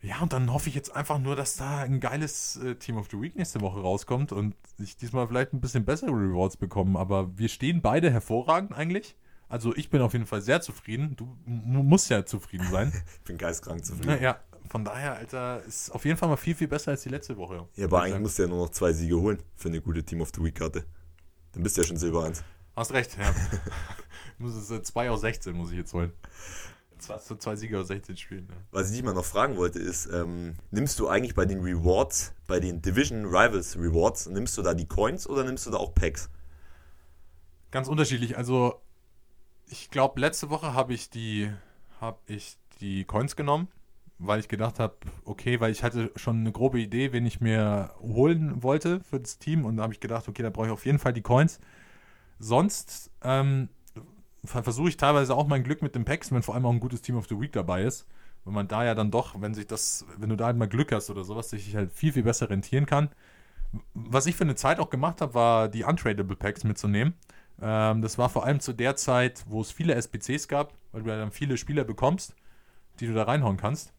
Ja, 0.03 0.21
und 0.21 0.33
dann 0.33 0.53
hoffe 0.53 0.69
ich 0.69 0.75
jetzt 0.75 0.95
einfach 0.95 1.19
nur, 1.19 1.37
dass 1.37 1.57
da 1.57 1.79
ein 1.79 2.01
geiles 2.01 2.57
äh, 2.57 2.75
Team 2.75 2.97
of 2.97 3.09
the 3.11 3.21
Week 3.21 3.37
nächste 3.37 3.61
Woche 3.61 3.81
rauskommt 3.81 4.33
und 4.33 4.57
ich 4.79 4.97
diesmal 4.97 5.29
vielleicht 5.29 5.53
ein 5.53 5.61
bisschen 5.61 5.85
bessere 5.85 6.11
Rewards 6.11 6.57
bekomme. 6.57 6.99
Aber 6.99 7.39
wir 7.39 7.49
stehen 7.49 7.83
beide 7.83 8.11
hervorragend 8.11 8.73
eigentlich. 8.73 9.17
Also 9.49 9.77
ich 9.77 9.91
bin 9.91 10.01
auf 10.03 10.13
jeden 10.13 10.27
Fall 10.27 10.41
sehr 10.41 10.61
zufrieden. 10.61 11.15
Du 11.15 11.37
musst 11.47 12.11
ja 12.11 12.27
zufrieden 12.27 12.67
sein. 12.71 12.93
ich 13.19 13.23
bin 13.23 13.39
geistkrank 13.39 13.85
zufrieden. 13.85 14.11
Ja, 14.11 14.17
ja, 14.17 14.41
von 14.69 14.85
daher, 14.85 15.15
Alter, 15.15 15.63
ist 15.65 15.91
auf 15.91 16.05
jeden 16.05 16.17
Fall 16.17 16.29
mal 16.29 16.37
viel, 16.37 16.55
viel 16.55 16.69
besser 16.69 16.91
als 16.93 17.03
die 17.03 17.09
letzte 17.09 17.37
Woche. 17.37 17.69
Ja, 17.77 17.85
aber 17.85 18.03
eigentlich 18.03 18.21
musst 18.21 18.39
du 18.39 18.43
ja 18.43 18.49
nur 18.49 18.65
noch 18.65 18.71
zwei 18.71 18.93
Siege 18.93 19.21
holen 19.21 19.41
für 19.55 19.69
eine 19.69 19.81
gute 19.81 20.03
Team 20.03 20.21
of 20.21 20.31
the 20.35 20.43
Week-Karte. 20.43 20.85
Dann 21.53 21.63
bist 21.63 21.77
du 21.77 21.83
ja 21.83 21.87
schon 21.87 21.97
Silber 21.97 22.25
1. 22.25 22.43
Hast 22.75 22.93
recht, 22.93 23.17
ja. 23.19 23.33
muss 24.39 24.55
es 24.55 24.83
2 24.83 25.05
äh, 25.05 25.09
aus 25.11 25.21
16 25.21 25.55
muss 25.55 25.71
ich 25.71 25.77
jetzt 25.77 25.93
holen. 25.93 26.13
Zwei, 27.03 27.19
so 27.19 27.35
zwei 27.35 27.57
Siege 27.57 27.81
aus 27.81 27.89
16 27.89 28.17
Spielen. 28.17 28.47
Ja. 28.49 28.55
Was 28.71 28.89
ich 28.89 28.97
dich 28.97 29.05
mal 29.05 29.13
noch 29.13 29.25
fragen 29.25 29.57
wollte, 29.57 29.81
ist, 29.81 30.07
ähm, 30.07 30.55
nimmst 30.71 31.01
du 31.01 31.09
eigentlich 31.09 31.35
bei 31.35 31.45
den 31.45 31.61
Rewards, 31.61 32.33
bei 32.47 32.61
den 32.61 32.81
Division 32.81 33.25
Rivals 33.25 33.77
Rewards, 33.77 34.29
nimmst 34.29 34.57
du 34.57 34.63
da 34.63 34.73
die 34.73 34.87
Coins 34.87 35.29
oder 35.29 35.43
nimmst 35.43 35.67
du 35.67 35.73
da 35.73 35.79
auch 35.79 35.97
Packs? 35.97 36.31
Ganz 37.73 37.89
unterschiedlich. 37.89 38.37
Also, 38.37 38.81
ich 39.69 39.91
glaube, 39.91 40.21
letzte 40.21 40.49
Woche 40.49 40.75
habe 40.75 40.95
ich 40.95 41.11
die, 41.11 41.51
habe 42.01 42.21
ich 42.27 42.57
die 42.81 43.05
Coins 43.05 43.35
genommen, 43.35 43.67
weil 44.19 44.39
ich 44.39 44.47
gedacht 44.47 44.79
habe, 44.79 44.95
okay, 45.25 45.59
weil 45.59 45.73
ich 45.73 45.83
hatte 45.83 46.13
schon 46.15 46.37
eine 46.39 46.53
grobe 46.53 46.79
Idee, 46.79 47.13
wen 47.13 47.27
ich 47.27 47.41
mir 47.41 47.91
holen 47.99 48.63
wollte 48.63 49.01
für 49.01 49.19
das 49.19 49.39
Team 49.41 49.65
und 49.65 49.79
da 49.79 49.83
habe 49.83 49.93
ich 49.93 49.99
gedacht, 49.99 50.29
okay, 50.29 50.45
da 50.45 50.51
brauche 50.51 50.67
ich 50.67 50.73
auf 50.73 50.87
jeden 50.87 51.01
Fall 51.01 51.13
die 51.13 51.23
Coins. 51.23 51.59
Sonst 52.39 53.11
ähm, 53.23 53.71
versuche 54.45 54.89
ich 54.89 54.97
teilweise 54.97 55.35
auch 55.35 55.47
mein 55.47 55.63
Glück 55.63 55.83
mit 55.83 55.95
den 55.95 56.05
Packs, 56.05 56.33
wenn 56.33 56.43
vor 56.43 56.55
allem 56.55 56.67
auch 56.67 56.73
ein 56.73 56.81
gutes 56.81 57.03
Team 57.03 57.17
of 57.17 57.29
the 57.29 57.41
Week 57.41 57.53
dabei 57.53 57.83
ist. 57.85 58.07
Wenn 58.45 58.55
man 58.55 58.67
da 58.67 58.85
ja 58.85 58.95
dann 58.95 59.11
doch, 59.11 59.41
wenn 59.41 59.55
sich 59.55 59.67
das, 59.67 60.05
wenn 60.19 60.29
du 60.29 60.37
da 60.37 60.47
halt 60.47 60.57
mal 60.57 60.69
Glück 60.69 60.91
hast 60.91 61.11
oder 61.11 61.23
sowas, 61.23 61.51
sich 61.51 61.77
halt 61.77 61.93
viel, 61.93 62.13
viel 62.13 62.25
besser 62.25 62.51
rentieren 62.51 62.87
kann. 62.87 63.11
Was 63.95 64.27
ich 64.27 64.35
für 64.35 64.45
eine 64.45 64.57
Zeit 64.57 64.81
auch 64.81 64.91
gemacht 64.91 65.21
habe, 65.21 65.35
war 65.35 65.69
die 65.69 65.85
Untradable 65.85 66.37
Packs 66.37 66.65
mitzunehmen. 66.65 67.15
Ähm, 67.61 68.03
das 68.03 68.19
war 68.19 68.29
vor 68.29 68.45
allem 68.45 68.59
zu 68.59 68.73
der 68.73 68.97
Zeit, 68.97 69.45
wo 69.49 69.61
es 69.61 69.71
viele 69.71 69.95
SPCs 69.95 70.49
gab, 70.49 70.75
weil 70.91 71.03
du 71.03 71.11
ja 71.11 71.17
dann 71.17 71.31
viele 71.31 71.57
Spieler 71.57 71.85
bekommst, 71.85 72.35
die 72.99 73.07
du 73.07 73.15
da 73.15 73.23
reinhauen 73.23 73.57
kannst. 73.57 73.93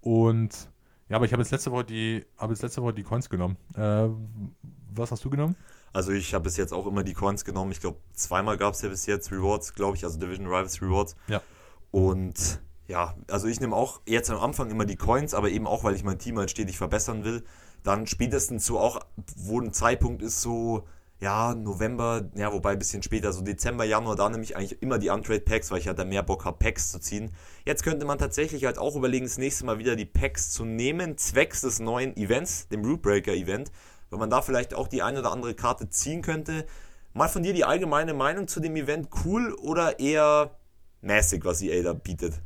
Und 0.00 0.70
ja, 1.08 1.16
aber 1.16 1.24
ich 1.24 1.32
habe 1.32 1.42
jetzt 1.42 1.50
letzte 1.50 1.72
Woche 1.72 1.84
die, 1.84 2.24
habe 2.38 2.54
letzte 2.54 2.80
Woche 2.82 2.94
die 2.94 3.02
Coins 3.02 3.28
genommen. 3.28 3.56
Äh, 3.74 4.08
was 4.94 5.10
hast 5.10 5.24
du 5.24 5.30
genommen? 5.30 5.56
Also 5.92 6.12
ich 6.12 6.34
habe 6.34 6.44
bis 6.44 6.56
jetzt 6.56 6.72
auch 6.72 6.86
immer 6.86 7.02
die 7.02 7.14
Coins 7.14 7.44
genommen. 7.44 7.72
Ich 7.72 7.80
glaube, 7.80 7.98
zweimal 8.14 8.56
gab 8.56 8.74
es 8.74 8.82
ja 8.82 8.88
bis 8.88 9.06
jetzt 9.06 9.32
Rewards, 9.32 9.74
glaube 9.74 9.96
ich, 9.96 10.04
also 10.04 10.18
Division 10.18 10.46
Rivals 10.46 10.80
Rewards. 10.80 11.16
Ja. 11.28 11.42
Und 11.90 12.60
ja, 12.86 13.14
also 13.28 13.48
ich 13.48 13.60
nehme 13.60 13.74
auch 13.74 14.00
jetzt 14.06 14.30
am 14.30 14.40
Anfang 14.40 14.70
immer 14.70 14.84
die 14.84 14.96
Coins, 14.96 15.34
aber 15.34 15.50
eben 15.50 15.66
auch, 15.66 15.84
weil 15.84 15.94
ich 15.94 16.04
mein 16.04 16.18
Team 16.18 16.38
halt 16.38 16.50
stetig 16.50 16.78
verbessern 16.78 17.24
will. 17.24 17.44
Dann 17.82 18.06
spätestens 18.06 18.66
so 18.66 18.78
auch, 18.78 19.00
wo 19.36 19.60
ein 19.60 19.72
Zeitpunkt 19.72 20.22
ist, 20.22 20.42
so 20.42 20.84
ja, 21.20 21.54
November, 21.54 22.30
ja, 22.34 22.50
wobei 22.50 22.72
ein 22.72 22.78
bisschen 22.78 23.02
später, 23.02 23.32
so 23.32 23.42
Dezember, 23.42 23.84
Januar, 23.84 24.16
da 24.16 24.28
nehme 24.30 24.42
ich 24.42 24.56
eigentlich 24.56 24.80
immer 24.80 24.98
die 24.98 25.10
Untrade 25.10 25.40
Packs, 25.40 25.70
weil 25.70 25.78
ich 25.78 25.86
halt 25.86 25.98
da 25.98 26.04
mehr 26.04 26.22
Bock 26.22 26.46
habe, 26.46 26.58
Packs 26.58 26.90
zu 26.90 26.98
ziehen. 26.98 27.30
Jetzt 27.66 27.82
könnte 27.82 28.06
man 28.06 28.18
tatsächlich 28.18 28.64
halt 28.64 28.78
auch 28.78 28.96
überlegen, 28.96 29.26
das 29.26 29.36
nächste 29.36 29.66
Mal 29.66 29.78
wieder 29.78 29.96
die 29.96 30.06
Packs 30.06 30.50
zu 30.50 30.64
nehmen, 30.64 31.18
zwecks 31.18 31.60
des 31.60 31.78
neuen 31.78 32.16
Events, 32.16 32.68
dem 32.68 32.84
Root 32.84 33.02
Breaker 33.02 33.34
Event, 33.34 33.70
weil 34.10 34.18
man 34.18 34.30
da 34.30 34.42
vielleicht 34.42 34.74
auch 34.74 34.88
die 34.88 35.02
eine 35.02 35.20
oder 35.20 35.32
andere 35.32 35.54
Karte 35.54 35.88
ziehen 35.88 36.22
könnte. 36.22 36.66
Mal 37.14 37.28
von 37.28 37.42
dir 37.42 37.52
die 37.52 37.64
allgemeine 37.64 38.14
Meinung 38.14 38.46
zu 38.46 38.60
dem 38.60 38.76
Event, 38.76 39.08
cool 39.24 39.52
oder 39.54 39.98
eher 39.98 40.56
mäßig, 41.00 41.44
was 41.44 41.62
EA 41.62 41.82
da 41.82 41.92
bietet? 41.92 42.40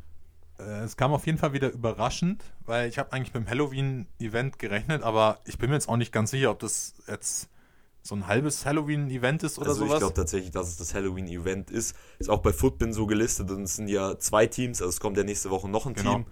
Äh, 0.58 0.84
es 0.84 0.96
kam 0.96 1.12
auf 1.12 1.26
jeden 1.26 1.38
Fall 1.38 1.52
wieder 1.52 1.70
überraschend, 1.70 2.44
weil 2.64 2.88
ich 2.88 2.98
habe 2.98 3.12
eigentlich 3.12 3.32
beim 3.32 3.48
Halloween-Event 3.48 4.58
gerechnet, 4.58 5.02
aber 5.02 5.40
ich 5.44 5.58
bin 5.58 5.70
mir 5.70 5.76
jetzt 5.76 5.88
auch 5.88 5.96
nicht 5.96 6.12
ganz 6.12 6.30
sicher, 6.30 6.50
ob 6.50 6.60
das 6.60 6.94
jetzt 7.08 7.48
so 8.02 8.14
ein 8.14 8.26
halbes 8.26 8.66
Halloween-Event 8.66 9.42
ist 9.42 9.58
oder 9.58 9.68
also 9.68 9.80
sowas? 9.80 9.94
Ich 9.94 10.00
glaube 10.00 10.14
tatsächlich, 10.14 10.50
dass 10.50 10.68
es 10.68 10.76
das 10.76 10.94
Halloween-Event 10.94 11.70
ist. 11.70 11.96
Ist 12.18 12.28
auch 12.28 12.40
bei 12.40 12.52
Footbin 12.52 12.92
so 12.92 13.06
gelistet 13.06 13.50
und 13.50 13.62
es 13.62 13.76
sind 13.76 13.88
ja 13.88 14.18
zwei 14.18 14.46
Teams, 14.46 14.80
also 14.82 14.90
es 14.90 15.00
kommt 15.00 15.16
ja 15.16 15.24
nächste 15.24 15.50
Woche 15.50 15.68
noch 15.68 15.86
ein 15.86 15.94
genau. 15.94 16.16
Team 16.16 16.26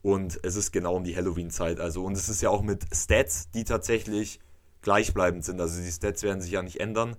und 0.00 0.40
es 0.42 0.56
ist 0.56 0.72
genau 0.72 0.96
um 0.96 1.04
die 1.04 1.14
Halloween-Zeit. 1.14 1.80
Also 1.80 2.04
und 2.04 2.16
es 2.16 2.28
ist 2.28 2.40
ja 2.40 2.48
auch 2.48 2.62
mit 2.62 2.86
Stats, 2.94 3.50
die 3.50 3.64
tatsächlich 3.64 4.40
gleichbleibend 4.88 5.44
sind. 5.44 5.60
Also 5.60 5.82
die 5.82 5.90
Stats 5.90 6.22
werden 6.22 6.40
sich 6.40 6.50
ja 6.50 6.62
nicht 6.62 6.80
ändern. 6.80 7.16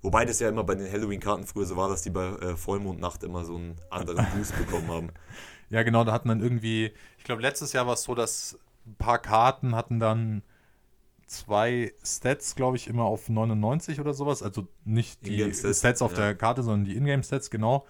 Wobei 0.00 0.24
das 0.24 0.38
ja 0.38 0.48
immer 0.48 0.62
bei 0.62 0.76
den 0.76 0.90
Halloween-Karten 0.90 1.44
früher 1.44 1.66
so 1.66 1.76
war, 1.76 1.88
dass 1.88 2.02
die 2.02 2.10
bei 2.10 2.28
äh, 2.28 2.56
Vollmondnacht 2.56 3.24
immer 3.24 3.44
so 3.44 3.56
einen 3.56 3.74
anderen 3.90 4.24
Boost 4.36 4.56
bekommen 4.64 4.88
haben. 4.88 5.08
Ja, 5.70 5.82
genau, 5.82 6.04
da 6.04 6.12
hatten 6.12 6.28
dann 6.28 6.40
irgendwie, 6.40 6.92
ich 7.18 7.24
glaube, 7.24 7.42
letztes 7.42 7.72
Jahr 7.72 7.88
war 7.88 7.94
es 7.94 8.04
so, 8.04 8.14
dass 8.14 8.60
ein 8.86 8.94
paar 8.94 9.18
Karten 9.18 9.74
hatten 9.74 9.98
dann 9.98 10.42
zwei 11.26 11.92
Stats, 12.04 12.54
glaube 12.54 12.76
ich, 12.76 12.86
immer 12.86 13.04
auf 13.04 13.28
99 13.28 13.98
oder 13.98 14.14
sowas. 14.14 14.44
Also 14.44 14.68
nicht 14.84 15.26
die 15.26 15.52
Stats, 15.52 15.80
Stats 15.80 16.00
auf 16.02 16.12
ja. 16.12 16.18
der 16.18 16.34
Karte, 16.36 16.62
sondern 16.62 16.84
die 16.84 16.96
Ingame-Stats, 16.96 17.50
genau. 17.50 17.86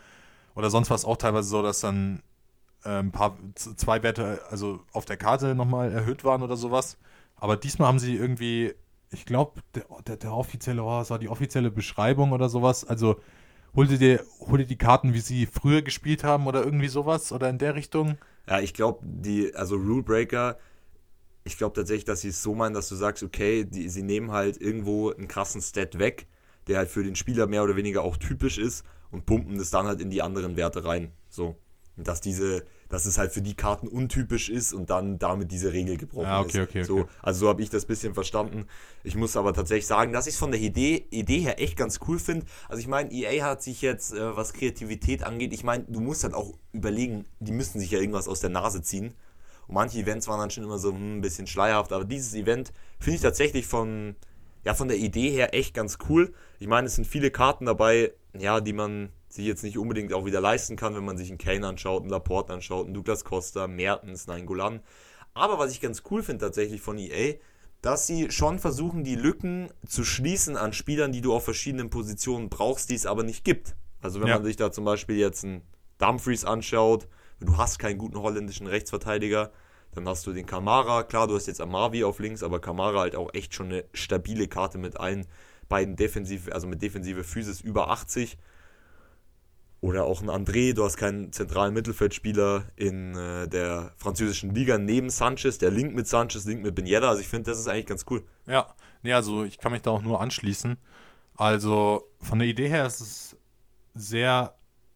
Oder 0.55 0.71
sonst 0.71 0.89
war 0.89 0.95
es 0.95 1.05
auch 1.05 1.19
teilweise 1.19 1.49
so, 1.51 1.63
dass 1.63 1.81
dann 1.81 2.23
äh, 2.85 3.01
ein 3.01 3.13
paar, 3.13 3.37
zwei 3.55 4.03
Werte, 4.03 4.41
also 4.49 4.81
auf 4.93 5.05
der 5.05 5.19
Karte 5.19 5.55
nochmal 5.55 5.93
erhöht 5.93 6.25
waren 6.25 6.43
oder 6.43 6.57
sowas. 6.57 6.97
Aber 7.37 7.59
diesmal 7.59 7.89
haben 7.89 7.99
sie 7.99 8.17
irgendwie, 8.17 8.75
ich 9.15 9.25
glaube, 9.25 9.63
der, 9.75 9.87
der, 10.07 10.17
der, 10.17 10.33
offizielle, 10.33 10.83
oh, 10.83 10.99
das 10.99 11.11
war 11.11 11.19
die 11.19 11.29
offizielle 11.29 11.71
Beschreibung 11.71 12.33
oder 12.33 12.49
sowas. 12.49 12.85
Also 12.85 13.21
hol 13.75 13.87
dir, 13.87 14.25
hol 14.41 14.59
dir 14.59 14.67
die 14.67 14.79
Karten, 14.79 15.15
wie 15.15 15.21
sie 15.21 15.47
früher 15.47 15.83
gespielt 15.83 16.25
haben 16.25 16.47
oder 16.47 16.65
irgendwie 16.65 16.89
sowas 16.89 17.33
oder 17.33 17.49
in 17.49 17.59
der 17.59 17.75
Richtung. 17.75 18.19
Ja, 18.47 18.61
ich 18.61 18.75
glaube, 18.75 19.01
die, 19.03 19.55
also 19.55 19.77
Rule 19.77 20.03
Breaker 20.03 20.59
ich 21.45 21.59
glaube 21.59 21.75
tatsächlich, 21.75 22.07
dass 22.07 22.23
sie 22.23 22.29
es 22.29 22.43
so 22.43 22.55
meinen, 22.55 22.75
dass 22.75 22.89
du 22.89 22.97
sagst, 22.97 23.23
okay, 23.23 23.65
die, 23.65 23.89
sie 23.89 24.03
nehmen 24.03 24.33
halt 24.33 24.61
irgendwo 24.61 25.11
einen 25.11 25.29
krassen 25.29 25.61
Stat 25.61 25.99
weg, 25.99 26.27
der 26.67 26.79
halt 26.79 26.89
für 26.89 27.05
den 27.05 27.17
Spieler 27.17 27.47
mehr 27.47 27.63
oder 27.63 27.77
weniger 27.77 28.03
auch 28.03 28.17
typisch 28.17 28.59
ist 28.59 28.85
und 29.11 29.27
pumpen 29.27 29.59
das 29.59 29.71
dann 29.71 29.87
halt 29.87 30.01
in 30.01 30.11
die 30.11 30.23
anderen 30.23 30.57
Werte 30.57 30.85
rein. 30.85 31.13
So. 31.29 31.57
Und 31.97 32.09
dass 32.09 32.23
diese, 32.23 32.65
dass 32.89 33.07
es 33.07 33.19
halt 33.19 33.33
für 33.33 33.43
die 33.43 33.55
Karten 33.55 33.89
untypisch 33.89 34.49
ist 34.49 34.73
und 34.73 34.91
dann 34.91 35.19
damit 35.19 35.51
diese 35.51 35.73
Regel 35.73 35.97
gebrochen 35.97 36.27
ja, 36.27 36.41
okay, 36.41 36.63
ist. 36.63 36.69
Okay, 36.69 36.83
so, 36.85 37.09
also 37.23 37.41
so 37.41 37.49
habe 37.49 37.63
ich 37.63 37.71
das 37.71 37.87
bisschen 37.87 38.15
verstanden. 38.15 38.67
Ich 39.03 39.17
muss 39.17 39.37
aber 39.37 39.53
tatsächlich 39.53 39.87
sagen, 39.87 40.13
dass 40.13 40.27
ich 40.27 40.35
es 40.35 40.39
von 40.39 40.51
der 40.51 40.61
Idee, 40.61 41.07
Idee 41.11 41.41
her 41.41 41.61
echt 41.61 41.77
ganz 41.77 42.01
cool 42.07 42.19
finde. 42.19 42.47
Also 42.69 42.81
ich 42.81 42.89
meine, 42.89 43.11
EA 43.13 43.45
hat 43.45 43.63
sich 43.63 43.83
jetzt, 43.83 44.13
äh, 44.13 44.37
was 44.37 44.53
Kreativität 44.53 45.25
angeht, 45.25 45.53
ich 45.53 45.65
meine, 45.65 45.85
du 45.85 46.01
musst 46.01 46.25
halt 46.25 46.35
auch 46.35 46.53
überlegen, 46.73 47.25
die 47.41 47.53
müssen 47.53 47.81
sich 47.81 47.91
ja 47.91 47.99
irgendwas 47.99 48.29
aus 48.29 48.41
der 48.41 48.51
Nase 48.51 48.83
ziehen. 48.83 49.15
Und 49.67 49.75
manche 49.75 49.99
Events 49.99 50.29
waren 50.29 50.41
dann 50.41 50.51
schon 50.51 50.65
immer 50.65 50.79
so 50.79 50.91
hm, 50.91 51.19
ein 51.19 51.21
bisschen 51.21 51.47
schleierhaft. 51.47 51.93
Aber 51.93 52.05
dieses 52.05 52.35
Event 52.35 52.73
finde 52.99 53.17
ich 53.17 53.23
tatsächlich 53.23 53.67
von, 53.67 54.15
ja, 54.65 54.75
von 54.75 54.89
der 54.89 54.99
Idee 54.99 55.31
her 55.31 55.55
echt 55.55 55.75
ganz 55.75 55.99
cool. 56.09 56.33
Ich 56.59 56.67
meine, 56.67 56.87
es 56.87 56.97
sind 56.97 57.07
viele 57.07 57.31
Karten 57.31 57.67
dabei, 57.67 58.13
ja, 58.39 58.61
die 58.61 58.73
man 58.73 59.11
sich 59.35 59.47
jetzt 59.47 59.65
nicht 59.65 59.79
unbedingt 59.79 60.13
auch 60.13 60.25
wieder 60.25 60.41
leisten 60.41 60.77
kann, 60.77 60.95
wenn 60.95 61.05
man 61.05 61.17
sich 61.17 61.29
einen 61.29 61.39
Kane 61.39 61.67
anschaut, 61.67 62.03
einen 62.03 62.11
Laporte 62.11 62.53
anschaut, 62.53 62.87
einen 62.87 62.95
Douglas 62.95 63.25
Costa, 63.25 63.67
Mertens, 63.67 64.29
einen 64.29 64.47
Golan. 64.47 64.81
Aber 65.35 65.59
was 65.59 65.73
ich 65.73 65.81
ganz 65.81 66.03
cool 66.11 66.23
finde 66.23 66.45
tatsächlich 66.45 66.81
von 66.81 66.99
EA, 66.99 67.35
dass 67.83 68.07
sie 68.07 68.31
schon 68.31 68.59
versuchen, 68.59 69.03
die 69.05 69.17
Lücken 69.17 69.71
zu 69.87 70.05
schließen 70.05 70.57
an 70.57 70.73
Spielern, 70.73 71.13
die 71.13 71.21
du 71.21 71.35
auf 71.35 71.45
verschiedenen 71.45 71.91
Positionen 71.91 72.49
brauchst, 72.49 72.91
die 72.91 72.95
es 72.95 73.07
aber 73.07 73.25
nicht 73.25 73.45
gibt. 73.45 73.75
Also 74.01 74.21
wenn 74.21 74.29
ja. 74.29 74.37
man 74.37 74.45
sich 74.45 74.57
da 74.57 74.71
zum 74.71 74.85
Beispiel 74.85 75.17
jetzt 75.17 75.45
einen 75.45 75.63
Dumfries 75.99 76.45
anschaut, 76.45 77.09
du 77.41 77.57
hast 77.57 77.79
keinen 77.79 77.99
guten 77.99 78.19
holländischen 78.19 78.69
Rechtsverteidiger, 78.69 79.51
dann 79.93 80.09
hast 80.09 80.27
du 80.27 80.33
den 80.33 80.47
Kamara. 80.47 81.03
Klar, 81.03 81.27
du 81.27 81.35
hast 81.35 81.47
jetzt 81.47 81.61
Amavi 81.61 82.05
auf 82.05 82.21
links, 82.21 82.43
aber 82.43 82.61
Kamara 82.61 83.01
halt 83.01 83.17
auch 83.17 83.35
echt 83.35 83.55
schon 83.55 83.67
eine 83.67 83.85
stabile 83.93 84.47
Karte 84.47 84.79
mit 84.79 84.99
allen 84.99 85.27
beiden 85.69 85.97
defensiv, 85.97 86.51
also 86.53 86.67
mit 86.67 86.83
defensive 86.83 87.25
Physis 87.25 87.61
über 87.61 87.91
80. 87.91 88.39
Oder 89.85 90.05
auch 90.05 90.23
ein 90.23 90.31
André, 90.31 90.73
du 90.73 90.83
hast 90.83 90.97
keinen 90.97 91.31
zentralen 91.31 91.75
Mittelfeldspieler 91.75 92.65
in 92.75 93.15
äh, 93.17 93.47
der 93.47 93.93
französischen 93.99 94.55
Liga 94.55 94.79
neben 94.79 95.11
Sanchez, 95.11 95.59
der 95.59 95.71
linkt 95.71 95.95
mit 95.95 96.09
Sanchez, 96.09 96.47
linkt 96.47 96.65
mit 96.65 96.75
Benjeda. 96.75 97.11
Also 97.11 97.21
ich 97.21 97.29
finde, 97.29 97.51
das 97.51 97.59
ist 97.59 97.69
eigentlich 97.69 97.85
ganz 97.85 98.07
cool. 98.09 98.25
Ja, 98.47 98.75
nee, 99.03 99.13
also 99.13 99.45
ich 99.45 99.59
kann 99.59 99.73
mich 99.73 99.83
da 99.83 99.91
auch 99.91 100.01
nur 100.01 100.23
anschließen. 100.23 100.79
Also 101.37 102.09
von 102.19 102.39
der 102.39 102.49
Idee 102.49 102.67
her 102.67 102.87
ist 102.87 103.03
es 103.03 103.37
sehr 103.93 104.55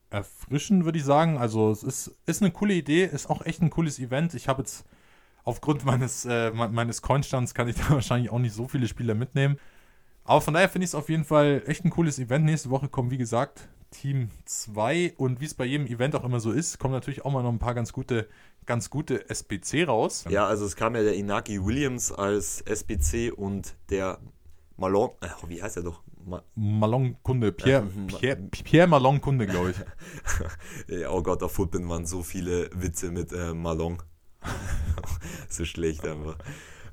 erfrischend, 0.09 0.87
würde 0.87 0.97
ich 0.97 1.05
sagen. 1.05 1.37
Also 1.37 1.71
es 1.71 1.83
ist, 1.83 2.17
ist 2.25 2.41
eine 2.41 2.51
coole 2.51 2.73
Idee, 2.73 3.05
ist 3.05 3.29
auch 3.29 3.45
echt 3.45 3.61
ein 3.61 3.69
cooles 3.69 3.99
Event. 3.99 4.33
Ich 4.33 4.49
habe 4.49 4.63
jetzt 4.63 4.87
aufgrund 5.45 5.85
meines, 5.85 6.25
äh, 6.25 6.51
meines 6.51 7.03
Coinstands 7.03 7.53
kann 7.53 7.69
ich 7.69 7.77
da 7.77 7.91
wahrscheinlich 7.91 8.31
auch 8.31 8.39
nicht 8.39 8.55
so 8.55 8.67
viele 8.67 8.89
Spieler 8.89 9.15
mitnehmen. 9.15 9.59
Aber 10.25 10.41
von 10.41 10.55
daher 10.55 10.71
finde 10.71 10.87
ich 10.87 10.93
es 10.93 10.95
auf 10.95 11.11
jeden 11.11 11.25
Fall 11.25 11.63
echt 11.67 11.85
ein 11.85 11.91
cooles 11.91 12.19
Event. 12.19 12.47
Nächste 12.47 12.71
Woche 12.71 12.89
kommen, 12.89 13.11
wie 13.11 13.19
gesagt, 13.19 13.69
Team 13.91 14.31
2 14.45 15.15
und 15.17 15.41
wie 15.41 15.45
es 15.45 15.55
bei 15.55 15.65
jedem 15.65 15.87
Event 15.87 16.15
auch 16.15 16.25
immer 16.25 16.41
so 16.41 16.53
ist, 16.53 16.79
kommen 16.79 16.95
natürlich 16.95 17.25
auch 17.25 17.33
mal 17.33 17.43
noch 17.43 17.53
ein 17.53 17.59
paar 17.59 17.75
ganz 17.75 17.93
gute, 17.93 18.29
ganz 18.67 18.91
gute 18.91 19.29
SBC 19.29 19.87
raus. 19.87 20.25
Ja, 20.29 20.47
also 20.47 20.65
es 20.67 20.77
kam 20.77 20.95
ja 20.95 21.03
der 21.03 21.15
Inaki 21.15 21.65
Williams 21.65 22.13
als 22.13 22.61
SBC 22.63 23.33
und 23.33 23.75
der 23.91 24.19
Malon, 24.77 25.11
äh, 25.21 25.29
wie 25.49 25.63
heißt 25.63 25.79
er 25.79 25.83
doch? 25.83 26.03
Ma 26.25 26.43
Malon-Kunde, 26.55 27.53
Pierre, 27.53 27.87
Pierre, 28.19 28.37
Pierre 28.37 28.87
Malon-Kunde, 28.87 29.47
glaube 29.47 29.71
ich. 29.71 31.07
oh 31.09 31.23
Gott, 31.23 31.43
auf 31.43 31.53
Footbin 31.53 31.89
waren 31.89 32.07
so 32.07 32.23
viele 32.23 32.71
Witze 32.75 33.11
mit 33.11 33.33
äh, 33.33 33.55
Malon. 33.55 33.99
so 35.49 35.65
schlecht 35.65 36.07
einfach. 36.07 36.37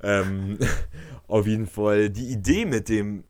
Ähm, 0.02 0.58
auf 1.28 1.48
jeden 1.48 1.68
Fall, 1.68 2.10
die 2.10 2.32
Idee 2.32 2.66
mit 2.66 2.90
dem 2.90 3.24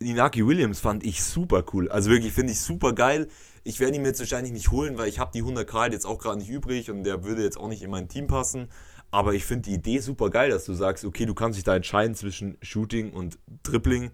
Inaki 0.00 0.46
Williams 0.46 0.80
fand 0.80 1.04
ich 1.04 1.22
super 1.22 1.64
cool. 1.72 1.88
Also 1.90 2.10
wirklich 2.10 2.32
finde 2.32 2.52
ich 2.52 2.60
super 2.60 2.92
geil. 2.92 3.28
Ich 3.64 3.80
werde 3.80 3.96
ihn 3.96 4.02
mir 4.02 4.08
jetzt 4.08 4.20
wahrscheinlich 4.20 4.52
nicht 4.52 4.70
holen, 4.70 4.96
weil 4.96 5.08
ich 5.08 5.18
habe 5.18 5.30
die 5.32 5.40
100 5.40 5.68
K 5.68 5.86
jetzt 5.88 6.06
auch 6.06 6.18
gerade 6.18 6.38
nicht 6.38 6.48
übrig 6.48 6.90
und 6.90 7.04
der 7.04 7.24
würde 7.24 7.42
jetzt 7.42 7.58
auch 7.58 7.68
nicht 7.68 7.82
in 7.82 7.90
mein 7.90 8.08
Team 8.08 8.26
passen. 8.26 8.68
Aber 9.10 9.34
ich 9.34 9.44
finde 9.44 9.70
die 9.70 9.74
Idee 9.74 9.98
super 9.98 10.30
geil, 10.30 10.50
dass 10.50 10.64
du 10.64 10.74
sagst, 10.74 11.04
okay, 11.04 11.26
du 11.26 11.34
kannst 11.34 11.56
dich 11.56 11.64
da 11.64 11.74
entscheiden 11.74 12.14
zwischen 12.14 12.58
Shooting 12.62 13.12
und 13.12 13.38
Dribbling. 13.62 14.10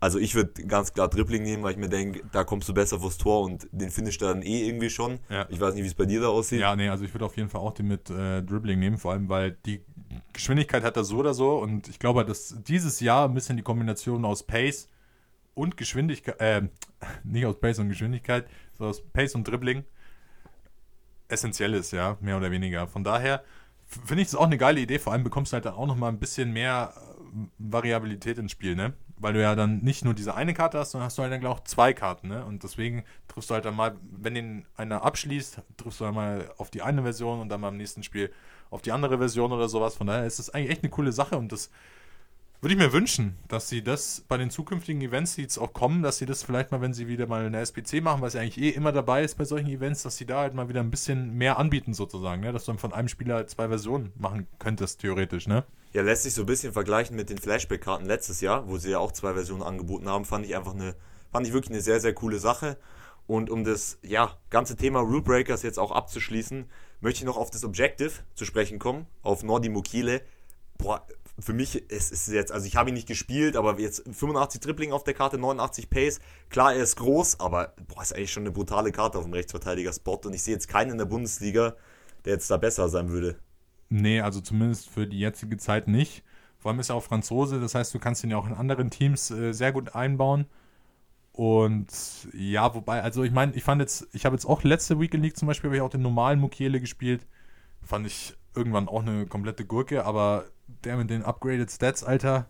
Also 0.00 0.18
ich 0.18 0.34
würde 0.34 0.64
ganz 0.64 0.92
klar 0.92 1.08
Dribbling 1.08 1.42
nehmen, 1.42 1.62
weil 1.62 1.72
ich 1.72 1.76
mir 1.76 1.88
denke, 1.88 2.22
da 2.32 2.44
kommst 2.44 2.68
du 2.68 2.74
besser 2.74 3.00
vors 3.00 3.18
Tor 3.18 3.42
und 3.42 3.68
den 3.72 3.90
findest 3.90 4.20
du 4.20 4.26
dann 4.26 4.42
eh 4.42 4.66
irgendwie 4.66 4.90
schon. 4.90 5.18
Ja. 5.28 5.46
Ich 5.50 5.60
weiß 5.60 5.74
nicht, 5.74 5.82
wie 5.82 5.88
es 5.88 5.94
bei 5.94 6.06
dir 6.06 6.20
da 6.20 6.28
aussieht. 6.28 6.60
Ja, 6.60 6.76
nee, 6.76 6.88
also 6.88 7.04
ich 7.04 7.12
würde 7.12 7.24
auf 7.24 7.36
jeden 7.36 7.48
Fall 7.48 7.60
auch 7.60 7.74
den 7.74 7.88
mit 7.88 8.08
äh, 8.08 8.42
Dribbling 8.42 8.78
nehmen, 8.78 8.96
vor 8.96 9.12
allem 9.12 9.28
weil 9.28 9.58
die 9.66 9.82
Geschwindigkeit 10.32 10.84
hat 10.84 10.96
er 10.96 11.04
so 11.04 11.16
oder 11.18 11.34
so 11.34 11.58
und 11.58 11.88
ich 11.88 11.98
glaube, 11.98 12.24
dass 12.24 12.54
dieses 12.66 13.00
Jahr 13.00 13.28
ein 13.28 13.34
bisschen 13.34 13.56
die 13.56 13.62
Kombination 13.62 14.24
aus 14.24 14.44
Pace 14.44 14.88
und 15.58 15.76
Geschwindigkeit, 15.76 16.40
äh, 16.40 16.62
nicht 17.24 17.44
aus 17.44 17.58
Pace 17.58 17.80
und 17.80 17.88
Geschwindigkeit, 17.88 18.46
sondern 18.76 18.90
aus 18.90 19.02
Pace 19.12 19.34
und 19.34 19.46
Dribbling 19.46 19.84
essentiell 21.28 21.74
ist, 21.74 21.92
ja, 21.92 22.16
mehr 22.20 22.38
oder 22.38 22.50
weniger. 22.50 22.86
Von 22.86 23.04
daher 23.04 23.44
finde 23.86 24.22
ich 24.22 24.28
das 24.28 24.36
auch 24.36 24.46
eine 24.46 24.58
geile 24.58 24.80
Idee, 24.80 24.98
vor 24.98 25.12
allem 25.12 25.24
bekommst 25.24 25.52
du 25.52 25.54
halt 25.54 25.66
dann 25.66 25.74
auch 25.74 25.86
nochmal 25.86 26.10
ein 26.10 26.18
bisschen 26.18 26.52
mehr 26.52 26.94
äh, 26.96 27.46
Variabilität 27.58 28.38
ins 28.38 28.52
Spiel, 28.52 28.74
ne? 28.76 28.94
Weil 29.20 29.32
du 29.32 29.42
ja 29.42 29.56
dann 29.56 29.80
nicht 29.80 30.04
nur 30.04 30.14
diese 30.14 30.36
eine 30.36 30.54
Karte 30.54 30.78
hast, 30.78 30.92
sondern 30.92 31.06
hast 31.06 31.18
du 31.18 31.22
halt 31.22 31.32
dann 31.32 31.44
auch 31.46 31.64
zwei 31.64 31.92
Karten, 31.92 32.28
ne? 32.28 32.44
Und 32.44 32.62
deswegen 32.62 33.04
triffst 33.26 33.50
du 33.50 33.54
halt 33.54 33.64
dann 33.64 33.74
mal, 33.74 33.96
wenn 34.02 34.34
den 34.34 34.64
einer 34.76 35.02
abschließt, 35.02 35.60
triffst 35.76 36.00
du 36.00 36.04
dann 36.04 36.14
mal 36.14 36.50
auf 36.56 36.70
die 36.70 36.82
eine 36.82 37.02
Version 37.02 37.40
und 37.40 37.48
dann 37.48 37.60
mal 37.60 37.68
im 37.68 37.76
nächsten 37.76 38.02
Spiel 38.02 38.32
auf 38.70 38.80
die 38.82 38.92
andere 38.92 39.18
Version 39.18 39.52
oder 39.52 39.68
sowas. 39.68 39.96
Von 39.96 40.06
daher 40.06 40.24
ist 40.24 40.38
das 40.38 40.50
eigentlich 40.50 40.70
echt 40.70 40.82
eine 40.82 40.90
coole 40.90 41.12
Sache 41.12 41.36
und 41.36 41.52
das 41.52 41.70
würde 42.60 42.74
ich 42.74 42.80
mir 42.80 42.92
wünschen, 42.92 43.38
dass 43.46 43.68
sie 43.68 43.82
das 43.82 44.24
bei 44.26 44.36
den 44.36 44.50
zukünftigen 44.50 45.00
Events, 45.00 45.36
die 45.36 45.42
jetzt 45.42 45.58
auch 45.58 45.72
kommen, 45.72 46.02
dass 46.02 46.18
sie 46.18 46.26
das 46.26 46.42
vielleicht 46.42 46.72
mal, 46.72 46.80
wenn 46.80 46.92
sie 46.92 47.06
wieder 47.06 47.26
mal 47.28 47.46
eine 47.46 47.60
SPC 47.60 48.02
machen, 48.02 48.20
was 48.20 48.34
ja 48.34 48.40
eigentlich 48.40 48.58
eh 48.58 48.70
immer 48.70 48.90
dabei 48.90 49.22
ist 49.22 49.36
bei 49.36 49.44
solchen 49.44 49.68
Events, 49.68 50.02
dass 50.02 50.16
sie 50.16 50.26
da 50.26 50.40
halt 50.40 50.54
mal 50.54 50.68
wieder 50.68 50.80
ein 50.80 50.90
bisschen 50.90 51.34
mehr 51.34 51.58
anbieten 51.58 51.94
sozusagen, 51.94 52.42
ne? 52.42 52.52
dass 52.52 52.64
du 52.64 52.72
dann 52.72 52.78
von 52.78 52.92
einem 52.92 53.08
Spieler 53.08 53.46
zwei 53.46 53.68
Versionen 53.68 54.12
machen 54.16 54.48
könntest, 54.58 55.00
theoretisch, 55.00 55.46
ne? 55.46 55.64
Ja, 55.92 56.02
lässt 56.02 56.24
sich 56.24 56.34
so 56.34 56.42
ein 56.42 56.46
bisschen 56.46 56.72
vergleichen 56.72 57.16
mit 57.16 57.30
den 57.30 57.38
Flashback-Karten 57.38 58.04
letztes 58.04 58.40
Jahr, 58.40 58.68
wo 58.68 58.76
sie 58.76 58.90
ja 58.90 58.98
auch 58.98 59.12
zwei 59.12 59.34
Versionen 59.34 59.62
angeboten 59.62 60.08
haben, 60.08 60.24
fand 60.24 60.44
ich 60.44 60.54
einfach 60.54 60.74
eine, 60.74 60.96
fand 61.30 61.46
ich 61.46 61.52
wirklich 61.52 61.70
eine 61.70 61.80
sehr, 61.80 62.00
sehr 62.00 62.12
coole 62.12 62.38
Sache. 62.38 62.76
Und 63.26 63.50
um 63.50 63.62
das 63.62 63.98
ja, 64.02 64.36
ganze 64.50 64.74
Thema 64.74 65.00
Rule 65.00 65.22
Breakers 65.22 65.62
jetzt 65.62 65.78
auch 65.78 65.92
abzuschließen, 65.92 66.66
möchte 67.00 67.20
ich 67.20 67.24
noch 67.24 67.36
auf 67.36 67.50
das 67.50 67.64
Objective 67.64 68.12
zu 68.34 68.44
sprechen 68.44 68.78
kommen, 68.78 69.06
auf 69.22 69.42
Nordi 69.42 69.68
Mokile. 69.68 70.22
Boah, 70.76 71.06
für 71.40 71.52
mich 71.52 71.84
es 71.88 72.10
ist 72.10 72.28
jetzt, 72.28 72.52
also 72.52 72.66
ich 72.66 72.76
habe 72.76 72.90
ihn 72.90 72.94
nicht 72.94 73.08
gespielt, 73.08 73.56
aber 73.56 73.78
jetzt 73.78 74.02
85 74.04 74.60
Tripling 74.60 74.92
auf 74.92 75.04
der 75.04 75.14
Karte, 75.14 75.38
89 75.38 75.88
Pace. 75.88 76.20
Klar, 76.50 76.74
er 76.74 76.82
ist 76.82 76.96
groß, 76.96 77.40
aber 77.40 77.74
boah, 77.86 78.02
ist 78.02 78.14
eigentlich 78.14 78.32
schon 78.32 78.42
eine 78.42 78.50
brutale 78.50 78.92
Karte 78.92 79.18
auf 79.18 79.24
dem 79.24 79.32
Rechtsverteidiger-Spot 79.32 80.20
und 80.24 80.34
ich 80.34 80.42
sehe 80.42 80.54
jetzt 80.54 80.68
keinen 80.68 80.92
in 80.92 80.98
der 80.98 81.04
Bundesliga, 81.04 81.76
der 82.24 82.34
jetzt 82.34 82.50
da 82.50 82.56
besser 82.56 82.88
sein 82.88 83.10
würde. 83.10 83.38
Nee, 83.88 84.20
also 84.20 84.40
zumindest 84.40 84.88
für 84.90 85.06
die 85.06 85.18
jetzige 85.18 85.56
Zeit 85.56 85.88
nicht. 85.88 86.24
Vor 86.58 86.70
allem 86.70 86.80
ist 86.80 86.90
er 86.90 86.96
auch 86.96 87.04
Franzose, 87.04 87.60
das 87.60 87.74
heißt, 87.74 87.94
du 87.94 87.98
kannst 87.98 88.24
ihn 88.24 88.30
ja 88.30 88.36
auch 88.36 88.46
in 88.46 88.54
anderen 88.54 88.90
Teams 88.90 89.30
äh, 89.30 89.52
sehr 89.52 89.72
gut 89.72 89.94
einbauen. 89.94 90.46
Und 91.32 91.86
ja, 92.32 92.74
wobei, 92.74 93.00
also 93.00 93.22
ich 93.22 93.30
meine, 93.30 93.54
ich 93.54 93.62
fand 93.62 93.80
jetzt, 93.80 94.08
ich 94.12 94.26
habe 94.26 94.34
jetzt 94.34 94.44
auch 94.44 94.64
letzte 94.64 94.98
Weekend 94.98 95.22
League 95.22 95.36
zum 95.36 95.46
Beispiel, 95.46 95.68
habe 95.68 95.76
ich 95.76 95.82
auch 95.82 95.90
den 95.90 96.02
normalen 96.02 96.40
Mukiele 96.40 96.80
gespielt. 96.80 97.26
Fand 97.80 98.08
ich 98.08 98.36
irgendwann 98.56 98.88
auch 98.88 99.02
eine 99.02 99.26
komplette 99.26 99.64
Gurke, 99.64 100.04
aber 100.04 100.46
der 100.84 100.96
mit 100.96 101.10
den 101.10 101.22
Upgraded 101.22 101.70
Stats, 101.70 102.04
Alter, 102.04 102.48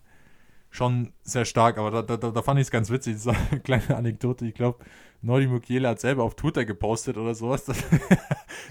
schon 0.69 1.13
sehr 1.23 1.45
stark. 1.45 1.77
Aber 1.77 2.03
da, 2.03 2.17
da, 2.17 2.31
da 2.31 2.41
fand 2.41 2.59
ich 2.59 2.67
es 2.67 2.71
ganz 2.71 2.89
witzig, 2.89 3.17
eine 3.27 3.59
kleine 3.63 3.95
Anekdote. 3.95 4.45
Ich 4.45 4.53
glaube, 4.53 4.83
Nordi 5.21 5.47
Mukiele 5.47 5.87
hat 5.87 5.99
selber 5.99 6.23
auf 6.23 6.35
Twitter 6.35 6.65
gepostet 6.65 7.17
oder 7.17 7.35
sowas, 7.35 7.65
dass, 7.65 7.77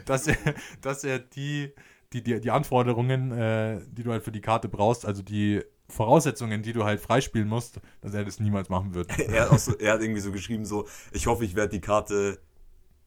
dass, 0.05 0.27
er, 0.27 0.37
dass 0.81 1.05
er 1.05 1.19
die, 1.19 1.73
die, 2.13 2.23
die, 2.23 2.41
die 2.41 2.51
Anforderungen, 2.51 3.33
äh, 3.33 3.81
die 3.91 4.03
du 4.03 4.13
halt 4.13 4.23
für 4.23 4.33
die 4.33 4.41
Karte 4.41 4.69
brauchst, 4.69 5.05
also 5.05 5.23
die 5.23 5.63
Voraussetzungen, 5.89 6.63
die 6.63 6.73
du 6.73 6.85
halt 6.85 7.01
freispielen 7.01 7.49
musst, 7.49 7.81
dass 8.01 8.15
er 8.15 8.25
das 8.25 8.41
niemals 8.41 8.69
machen 8.69 8.95
wird. 8.95 9.19
er, 9.29 9.51
hat 9.51 9.61
so, 9.61 9.77
er 9.77 9.95
hat 9.95 10.03
irgendwie 10.03 10.21
so 10.21 10.33
geschrieben, 10.33 10.65
so, 10.65 10.87
ich 11.13 11.27
hoffe, 11.27 11.45
ich 11.45 11.55
werde 11.55 11.71
die 11.71 11.81
Karte 11.81 12.39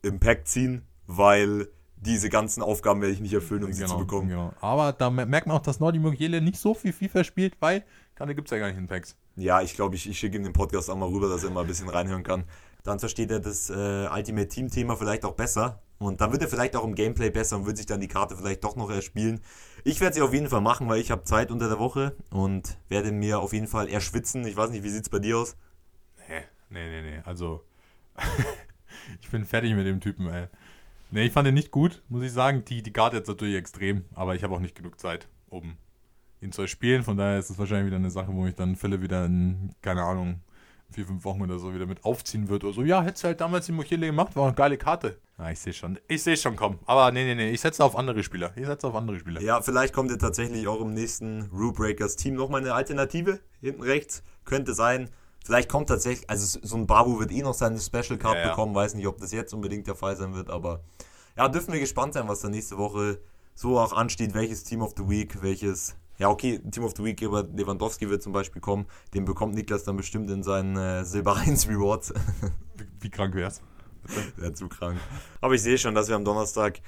im 0.02 0.20
Pack 0.20 0.48
ziehen, 0.48 0.84
weil 1.06 1.68
diese 2.02 2.30
ganzen 2.30 2.62
Aufgaben 2.62 3.02
werde 3.02 3.14
ich 3.14 3.22
nicht 3.22 3.34
erfüllen, 3.34 3.64
um 3.64 3.72
genau, 3.72 3.88
sie 3.88 3.92
zu 3.94 3.98
bekommen. 3.98 4.30
Genau. 4.30 4.54
Aber 4.60 4.92
da 4.92 5.10
merkt 5.10 5.48
man 5.48 5.58
auch, 5.58 5.62
dass 5.62 5.80
Nordi 5.80 6.00
Mugiele 6.00 6.42
nicht 6.42 6.58
so 6.58 6.74
viel 6.74 6.94
FIFA 6.94 7.24
spielt, 7.24 7.62
weil 7.62 7.84
Karte 8.16 8.36
gibt 8.36 8.48
es 8.48 8.52
ja 8.52 8.58
gar 8.58 8.68
nicht 8.68 8.78
in 8.78 8.88
Packs. 8.88 9.16
Ja, 9.36 9.62
ich 9.62 9.76
glaube, 9.76 9.96
ich, 9.96 10.10
ich 10.10 10.20
schicke 10.20 10.38
ihm 10.38 10.44
den 10.44 10.54
Podcast 10.54 10.90
auch 10.90 10.96
mal 10.96 11.10
rüber, 11.10 11.30
dass 11.30 11.44
er 11.44 11.52
mal 11.52 11.62
ein 11.62 11.68
bisschen 11.68 11.90
reinhören 11.90 12.24
kann. 12.24 12.44
Dann 12.84 13.00
versteht 13.00 13.32
er 13.32 13.40
das 13.40 13.70
äh, 13.70 14.08
Ultimate 14.12 14.48
Team 14.48 14.70
Thema 14.70 14.96
vielleicht 14.96 15.26
auch 15.26 15.34
besser. 15.34 15.82
Und 16.00 16.20
dann 16.20 16.32
wird 16.32 16.42
er 16.42 16.48
vielleicht 16.48 16.76
auch 16.76 16.84
im 16.84 16.96
Gameplay 16.96 17.30
besser 17.30 17.58
und 17.58 17.68
wird 17.68 17.78
sich 17.78 17.86
dann 17.86 18.02
die 18.02 18.08
Karte 18.08 18.36
vielleicht 18.36 18.64
doch 18.64 18.76
noch 18.76 18.90
erspielen. 18.90 19.40
Ich 19.84 20.02
werde 20.02 20.16
sie 20.16 20.22
auf 20.22 20.34
jeden 20.34 20.50
Fall 20.50 20.62
machen, 20.62 20.90
weil 20.90 21.00
ich 21.00 21.12
habe 21.12 21.24
Zeit 21.24 21.52
unter 21.52 21.70
der 21.70 21.78
Woche 21.78 22.16
und 22.32 22.78
werde 22.90 23.12
mir 23.12 23.40
auf 23.40 23.54
jeden 23.54 23.68
Fall 23.68 23.88
erschwitzen. 23.88 24.46
Ich 24.48 24.58
weiß 24.58 24.72
nicht, 24.72 24.84
wie 24.84 24.90
sieht 24.90 25.04
es 25.04 25.10
bei 25.10 25.20
dir 25.20 25.38
aus? 25.38 25.56
Nee, 26.28 26.42
nee, 26.70 26.90
nee, 26.90 27.02
nee. 27.02 27.22
Also, 27.24 27.64
ich 29.22 29.30
bin 29.30 29.46
fertig 29.46 29.76
mit 29.76 29.86
dem 29.86 30.00
Typen, 30.00 30.28
ey. 30.28 30.48
Nee, 31.12 31.26
ich 31.26 31.34
fand 31.34 31.48
ihn 31.48 31.54
nicht 31.54 31.72
gut, 31.72 32.02
muss 32.08 32.24
ich 32.24 32.32
sagen. 32.32 32.64
Die, 32.66 32.82
die 32.82 32.94
Karte 32.94 33.18
jetzt 33.18 33.28
natürlich 33.28 33.56
extrem, 33.56 34.06
aber 34.16 34.34
ich 34.36 34.44
habe 34.44 34.56
auch 34.56 34.62
nicht 34.62 34.76
genug 34.76 34.98
Zeit, 34.98 35.28
um 35.50 35.76
ihn 36.40 36.54
zu 36.54 36.68
spielen. 36.68 37.04
Von 37.04 37.18
daher 37.18 37.38
ist 37.38 37.50
es 37.50 37.60
wahrscheinlich 37.60 37.88
wieder 37.88 37.98
eine 37.98 38.10
Sache, 38.10 38.34
wo 38.34 38.48
ich 38.48 38.56
dann 38.56 38.78
Fälle 38.78 39.02
wieder 39.02 39.26
in, 39.26 39.76
keine 39.82 40.04
Ahnung, 40.04 40.40
vier, 40.90 41.06
fünf 41.06 41.26
Wochen 41.26 41.42
oder 41.42 41.60
so 41.60 41.74
wieder 41.74 41.86
mit 41.86 42.06
aufziehen 42.06 42.48
wird 42.48 42.64
oder 42.64 42.74
so. 42.74 42.84
Ja, 42.84 43.02
hättest 43.04 43.24
du 43.24 43.28
halt 43.28 43.42
damals 43.42 43.66
die 43.66 43.74
Mochile 43.74 44.06
gemacht, 44.06 44.36
war 44.38 44.48
eine 44.48 44.56
geile 44.56 44.78
Karte. 44.78 45.18
Ja, 45.38 45.50
ich 45.52 45.60
sehe 45.60 45.74
schon. 45.74 46.00
Ich 46.08 46.24
sehe 46.24 46.38
schon 46.38 46.56
kommen. 46.56 46.80
Aber 46.86 47.12
nee, 47.12 47.26
nee, 47.26 47.36
nee, 47.36 47.50
ich 47.52 47.60
setze 47.60 47.84
auf 47.84 47.98
andere 47.98 48.24
Spieler. 48.24 48.54
Ich 48.56 48.66
setze 48.66 48.88
auf 48.88 48.96
andere 48.96 49.20
Spieler. 49.20 49.42
Ja, 49.42 49.62
vielleicht 49.62 49.94
kommt 49.94 50.12
ja 50.12 50.18
tatsächlich 50.18 50.68
auch 50.68 50.80
im 50.80 50.94
nächsten 50.94 51.50
Rule 51.52 51.74
Breakers 51.74 52.16
Team 52.16 52.36
nochmal 52.36 52.62
eine 52.62 52.74
Alternative. 52.74 53.40
Hinten 53.60 53.82
rechts. 53.82 54.24
Könnte 54.46 54.74
sein. 54.74 55.10
Vielleicht 55.44 55.70
kommt 55.70 55.90
tatsächlich, 55.90 56.30
also 56.30 56.60
so 56.62 56.78
ein 56.78 56.86
Babu 56.86 57.20
wird 57.20 57.32
eh 57.32 57.42
noch 57.42 57.54
seine 57.54 57.80
Special 57.80 58.18
Card 58.18 58.36
ja, 58.36 58.42
ja. 58.42 58.50
bekommen, 58.50 58.76
weiß 58.76 58.94
nicht, 58.94 59.08
ob 59.08 59.20
das 59.20 59.32
jetzt 59.32 59.54
unbedingt 59.54 59.88
der 59.88 59.96
Fall 59.96 60.16
sein 60.16 60.36
wird, 60.36 60.50
aber 60.50 60.82
ja, 61.36 61.48
dürfen 61.50 61.74
wir 61.74 61.80
gespannt 61.80 62.14
sein, 62.14 62.28
was 62.28 62.42
da 62.42 62.50
nächste 62.50 62.78
Woche 62.78 63.20
so 63.56 63.80
auch 63.80 63.94
ansteht, 63.94 64.34
welches 64.34 64.64
Team 64.64 64.82
of 64.82 64.94
the 64.98 65.10
Week, 65.10 65.42
welches, 65.42 65.96
ja 66.20 66.30
okay, 66.30 66.60
Team 66.72 66.84
of 66.84 66.94
the 66.96 67.04
Week 67.04 67.20
über 67.22 67.44
Lewandowski 67.44 68.10
wird 68.10 68.22
zum 68.22 68.34
Beispiel 68.34 68.62
kommen, 68.62 68.86
den 69.14 69.26
bekommt 69.26 69.56
Niklas 69.56 69.84
dann 69.84 69.98
bestimmt 69.98 70.30
in 70.30 70.44
seinen 70.44 70.78
äh, 70.78 71.04
Silber 71.06 71.36
1 71.36 71.68
Rewards. 71.68 72.14
Wie 73.00 73.10
krank 73.10 73.34
wär's? 73.34 73.62
Wäre 74.36 74.54
zu 74.54 74.68
krank. 74.68 75.00
Aber 75.42 75.54
ich 75.56 75.62
sehe 75.62 75.78
schon, 75.78 75.96
dass 75.96 76.08
wir 76.08 76.16
am 76.16 76.26
Donnerstag 76.26 76.82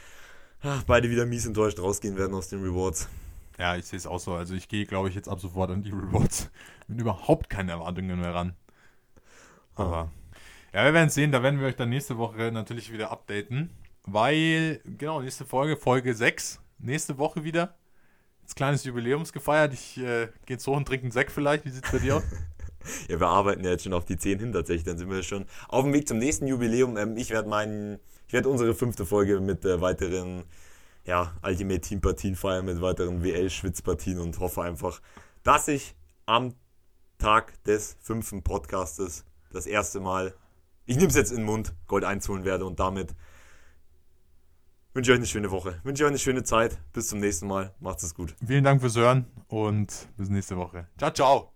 ach, 0.61 0.83
beide 0.83 1.09
wieder 1.09 1.25
mies 1.25 1.45
enttäuscht 1.45 1.79
rausgehen 1.79 2.17
werden 2.17 2.33
aus 2.33 2.49
den 2.49 2.61
Rewards. 2.63 3.07
Ja, 3.63 3.77
ich 3.77 3.85
sehe 3.85 3.95
es 3.95 4.05
auch 4.05 4.19
so. 4.19 4.33
Also 4.33 4.55
ich 4.55 4.67
gehe, 4.67 4.85
glaube 4.85 5.07
ich, 5.07 5.15
jetzt 5.15 5.29
ab 5.29 5.39
sofort 5.39 5.71
an 5.71 5.83
die 5.83 5.91
Rewards 5.91 6.51
mit 6.89 6.99
überhaupt 6.99 7.49
keine 7.49 7.71
Erwartungen 7.71 8.19
mehr 8.19 8.35
ran. 8.35 8.57
Aber 9.75 10.11
ja, 10.73 10.83
wir 10.83 10.93
werden 10.93 11.09
sehen. 11.09 11.31
Da 11.31 11.41
werden 11.43 11.61
wir 11.61 11.67
euch 11.67 11.77
dann 11.77 11.87
nächste 11.87 12.17
Woche 12.17 12.51
natürlich 12.51 12.91
wieder 12.91 13.09
updaten. 13.09 13.69
Weil, 14.05 14.81
genau, 14.83 15.21
nächste 15.21 15.45
Folge, 15.45 15.77
Folge 15.77 16.13
6. 16.13 16.59
Nächste 16.79 17.17
Woche 17.17 17.45
wieder. 17.45 17.77
Jetzt 18.41 18.57
kleines 18.57 18.83
Jubiläums 18.83 19.31
gefeiert. 19.31 19.73
Ich 19.73 19.97
äh, 19.97 20.27
gehe 20.45 20.55
jetzt 20.57 20.67
hoch 20.67 20.75
und 20.75 20.85
trinke 20.85 21.03
einen 21.03 21.13
Sekt 21.13 21.31
vielleicht. 21.31 21.63
Wie 21.63 21.69
sieht 21.69 21.85
es 21.85 21.91
bei 21.93 21.99
dir 21.99 22.17
aus? 22.17 22.23
ja, 23.07 23.17
wir 23.17 23.27
arbeiten 23.27 23.63
ja 23.63 23.71
jetzt 23.71 23.85
schon 23.85 23.93
auf 23.93 24.03
die 24.03 24.17
10 24.17 24.39
hin 24.39 24.51
tatsächlich. 24.51 24.83
Dann 24.83 24.97
sind 24.97 25.09
wir 25.09 25.23
schon 25.23 25.45
auf 25.69 25.85
dem 25.85 25.93
Weg 25.93 26.05
zum 26.05 26.17
nächsten 26.17 26.47
Jubiläum. 26.47 26.97
Ähm, 26.97 27.15
ich 27.15 27.29
werde 27.29 27.47
meinen, 27.47 28.01
ich 28.27 28.33
werde 28.33 28.49
unsere 28.49 28.75
fünfte 28.75 29.05
Folge 29.05 29.39
mit 29.39 29.63
äh, 29.63 29.79
weiteren 29.79 30.43
ja, 31.05 31.33
Ultimate 31.43 31.81
Team 31.81 32.01
Partien 32.01 32.35
feiern, 32.35 32.65
mit 32.65 32.81
weiteren 32.81 33.23
WL-Schwitzpartien 33.23 34.19
und 34.19 34.39
hoffe 34.39 34.61
einfach, 34.61 35.01
dass 35.43 35.67
ich 35.67 35.95
am 36.25 36.53
Tag 37.17 37.61
des 37.63 37.97
fünften 38.01 38.43
Podcastes 38.43 39.25
das 39.51 39.65
erste 39.65 39.99
Mal, 39.99 40.33
ich 40.85 40.95
nehme 40.95 41.07
es 41.07 41.15
jetzt 41.15 41.31
in 41.31 41.37
den 41.37 41.45
Mund, 41.45 41.73
Gold 41.87 42.03
einzuholen 42.03 42.43
werde 42.45 42.65
und 42.65 42.79
damit 42.79 43.15
wünsche 44.93 45.11
euch 45.11 45.17
eine 45.17 45.25
schöne 45.25 45.51
Woche. 45.51 45.79
Wünsche 45.83 46.03
euch 46.03 46.09
eine 46.09 46.19
schöne 46.19 46.43
Zeit. 46.43 46.79
Bis 46.93 47.07
zum 47.07 47.19
nächsten 47.19 47.47
Mal. 47.47 47.73
Macht 47.79 48.03
es 48.03 48.13
gut. 48.13 48.35
Vielen 48.45 48.63
Dank 48.63 48.81
fürs 48.81 48.95
Hören 48.95 49.25
und 49.47 50.07
bis 50.17 50.29
nächste 50.29 50.57
Woche. 50.57 50.87
Ciao, 50.97 51.11
ciao. 51.11 51.49